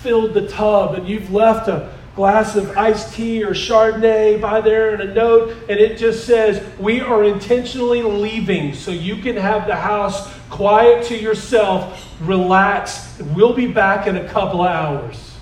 filled 0.00 0.32
the 0.32 0.48
tub 0.48 0.94
and 0.94 1.06
you've 1.06 1.30
left 1.30 1.68
a 1.68 1.92
glass 2.14 2.54
of 2.54 2.76
iced 2.76 3.14
tea 3.14 3.42
or 3.42 3.50
Chardonnay 3.50 4.40
by 4.40 4.60
there 4.60 4.94
and 4.94 5.02
a 5.02 5.14
note 5.14 5.50
and 5.68 5.80
it 5.80 5.98
just 5.98 6.26
says, 6.26 6.64
We 6.78 7.00
are 7.00 7.24
intentionally 7.24 8.02
leaving 8.02 8.74
so 8.74 8.90
you 8.90 9.16
can 9.16 9.36
have 9.36 9.66
the 9.66 9.76
house 9.76 10.32
quiet 10.48 11.04
to 11.06 11.18
yourself, 11.18 12.08
relax. 12.20 13.18
We'll 13.34 13.54
be 13.54 13.66
back 13.66 14.06
in 14.06 14.16
a 14.16 14.28
couple 14.28 14.62
hours. 14.62 15.36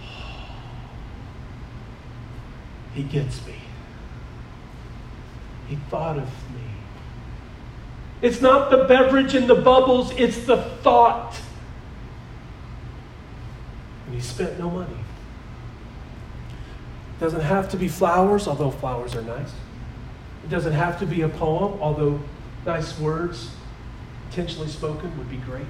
He 2.94 3.04
gets 3.04 3.46
me. 3.46 3.54
He 5.68 5.76
thought 5.88 6.18
of 6.18 6.24
me. 6.24 6.60
It's 8.20 8.40
not 8.40 8.70
the 8.70 8.84
beverage 8.84 9.36
and 9.36 9.48
the 9.48 9.54
bubbles, 9.54 10.10
it's 10.16 10.44
the 10.44 10.56
thought. 10.82 11.40
And 14.10 14.20
he 14.20 14.26
spent 14.26 14.58
no 14.58 14.68
money. 14.68 14.90
It 17.16 17.20
doesn't 17.20 17.42
have 17.42 17.68
to 17.70 17.76
be 17.76 17.86
flowers, 17.86 18.48
although 18.48 18.72
flowers 18.72 19.14
are 19.14 19.22
nice. 19.22 19.52
It 20.42 20.50
doesn't 20.50 20.72
have 20.72 20.98
to 20.98 21.06
be 21.06 21.22
a 21.22 21.28
poem, 21.28 21.80
although 21.80 22.20
nice 22.66 22.98
words, 22.98 23.50
intentionally 24.26 24.66
spoken, 24.66 25.16
would 25.16 25.30
be 25.30 25.36
great. 25.36 25.68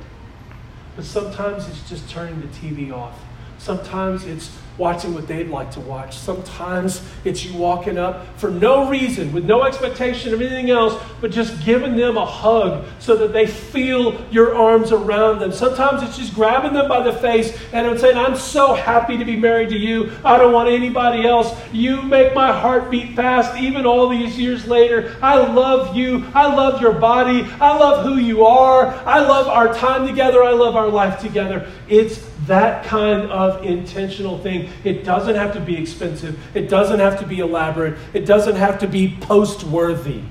But 0.97 1.05
sometimes 1.05 1.69
it's 1.69 1.87
just 1.87 2.09
turning 2.09 2.41
the 2.41 2.47
TV 2.47 2.91
off. 2.91 3.21
Sometimes 3.59 4.25
it's 4.25 4.57
watching 4.81 5.13
what 5.15 5.29
they'd 5.29 5.49
like 5.49 5.71
to 5.71 5.81
watch. 5.81 6.17
Sometimes 6.17 7.03
it's 7.25 7.45
you 7.45 7.57
walking 7.57 7.99
up 7.99 8.27
for 8.39 8.51
no 8.51 8.89
reason, 8.89 9.33
with 9.33 9.45
no 9.45 9.63
expectation 9.65 10.33
of 10.33 10.41
anything 10.41 10.71
else, 10.71 11.01
but 11.21 11.31
just 11.31 11.63
giving 11.65 11.95
them 11.95 12.17
a 12.17 12.25
hug 12.25 12.87
so 12.99 13.15
that 13.17 13.33
they 13.33 13.47
feel 13.47 14.21
your 14.31 14.57
arms 14.57 14.91
around 14.91 15.39
them. 15.39 15.53
Sometimes 15.53 16.03
it's 16.03 16.17
just 16.17 16.35
grabbing 16.35 16.73
them 16.73 16.89
by 16.89 17.03
the 17.03 17.13
face 17.13 17.57
and 17.73 18.01
saying, 18.01 18.17
I'm 18.17 18.37
so 18.37 18.75
happy 18.75 19.19
to 19.19 19.25
be 19.25 19.37
married 19.37 19.69
to 19.69 19.79
you. 19.79 20.11
I 20.25 20.39
don't 20.39 20.53
want 20.53 20.71
anybody 20.71 21.27
else. 21.27 21.55
You 21.73 22.01
make 22.01 22.35
my 22.35 22.51
heart 22.51 22.91
beat 22.91 23.15
fast, 23.15 23.61
even 23.61 23.85
all 23.85 24.09
these 24.09 24.39
years 24.39 24.67
later. 24.67 25.17
I 25.21 25.37
love 25.37 25.95
you. 25.95 26.27
I 26.35 26.55
love 26.55 26.81
your 26.81 26.95
body. 26.95 27.43
I 27.61 27.77
love 27.77 28.07
who 28.07 28.17
you 28.17 28.47
are. 28.47 28.87
I 29.05 29.21
love 29.21 29.47
our 29.47 29.75
time 29.75 30.07
together. 30.07 30.43
I 30.43 30.53
love 30.53 30.75
our 30.75 30.89
life 30.89 31.21
together. 31.21 31.69
It's 31.87 32.30
that 32.47 32.85
kind 32.85 33.31
of 33.31 33.65
intentional 33.65 34.39
thing. 34.39 34.71
It 34.85 35.05
doesn't 35.05 35.35
have 35.35 35.53
to 35.55 35.61
be 35.61 35.77
expensive, 35.77 36.39
it 36.57 36.69
doesn't 36.69 37.01
have 37.01 37.19
to 37.21 37.27
be 37.27 37.41
elaborate, 37.41 37.99
it 38.13 38.27
doesn't 38.27 38.57
have 38.57 38.79
to 38.81 38.89
be 38.89 39.17
post 39.21 39.65
worthy. 39.65 40.23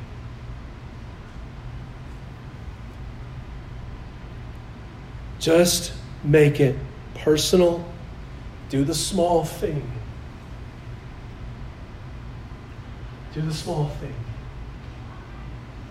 Just 5.39 5.93
make 6.24 6.60
it 6.60 6.76
personal. 7.16 7.86
Do 8.70 8.84
the 8.84 8.93
small 8.93 9.45
thing. 9.45 9.89
Do 13.34 13.41
the 13.41 13.53
small 13.53 13.88
thing 14.01 14.16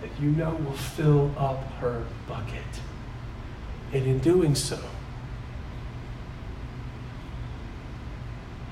that 0.02 0.10
you 0.20 0.30
know 0.30 0.54
will 0.54 0.72
fill 0.72 1.34
up 1.38 1.64
her 1.80 2.04
bucket. 2.28 2.62
And 3.92 4.06
in 4.06 4.18
doing 4.18 4.54
so, 4.54 4.78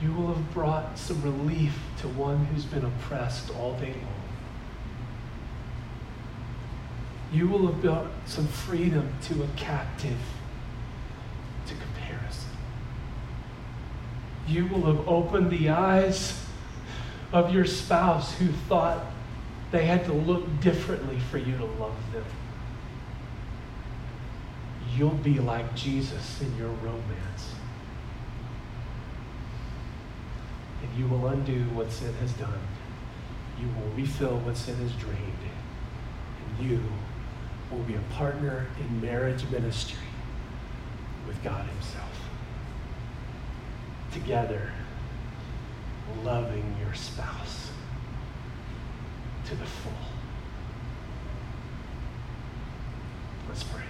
you 0.07 0.13
will 0.13 0.29
have 0.29 0.55
brought 0.55 0.97
some 0.97 1.21
relief 1.21 1.77
to 1.99 2.07
one 2.07 2.45
who's 2.47 2.65
been 2.65 2.85
oppressed 2.85 3.51
all 3.57 3.77
day 3.81 3.93
long. 3.93 4.23
You 7.33 7.49
will 7.49 7.67
have 7.67 7.83
brought 7.83 8.07
some 8.25 8.47
freedom 8.47 9.13
to 9.25 9.43
a 9.43 9.49
captive 9.57 10.19
to 11.67 11.75
comparison. 11.75 12.51
You 14.47 14.67
will 14.67 14.83
have 14.83 15.09
opened 15.09 15.51
the 15.51 15.71
eyes 15.71 16.41
of 17.33 17.53
your 17.53 17.65
spouse 17.65 18.39
who 18.39 18.47
thought 18.69 19.05
they 19.73 19.87
had 19.87 20.05
to 20.05 20.13
look 20.13 20.61
differently 20.61 21.19
for 21.19 21.39
you 21.39 21.57
to 21.57 21.65
love 21.65 21.97
them. 22.13 22.25
You'll 24.97 25.11
be 25.11 25.41
like 25.41 25.75
Jesus 25.75 26.41
in 26.41 26.57
your 26.57 26.69
romance. 26.69 27.57
and 30.83 30.86
you 30.97 31.07
will 31.07 31.27
undo 31.27 31.65
what 31.75 31.93
sin 31.93 32.13
has 32.15 32.33
done. 32.33 32.61
You 33.61 33.69
will 33.69 33.91
refill 33.97 34.39
what 34.39 34.57
sin 34.57 34.77
has 34.77 34.93
drained. 34.93 35.19
And 36.59 36.67
you 36.71 36.83
will 37.71 37.83
be 37.85 37.95
a 37.95 38.15
partner 38.15 38.67
in 38.81 39.01
marriage 39.01 39.45
ministry 39.51 39.99
with 41.27 41.43
God 41.43 41.67
Himself. 41.69 42.29
Together, 44.13 44.71
loving 46.25 46.77
your 46.83 46.95
spouse 46.95 47.71
to 49.47 49.55
the 49.55 49.67
full. 49.67 49.93
Let's 53.49 53.63
pray. 53.63 53.83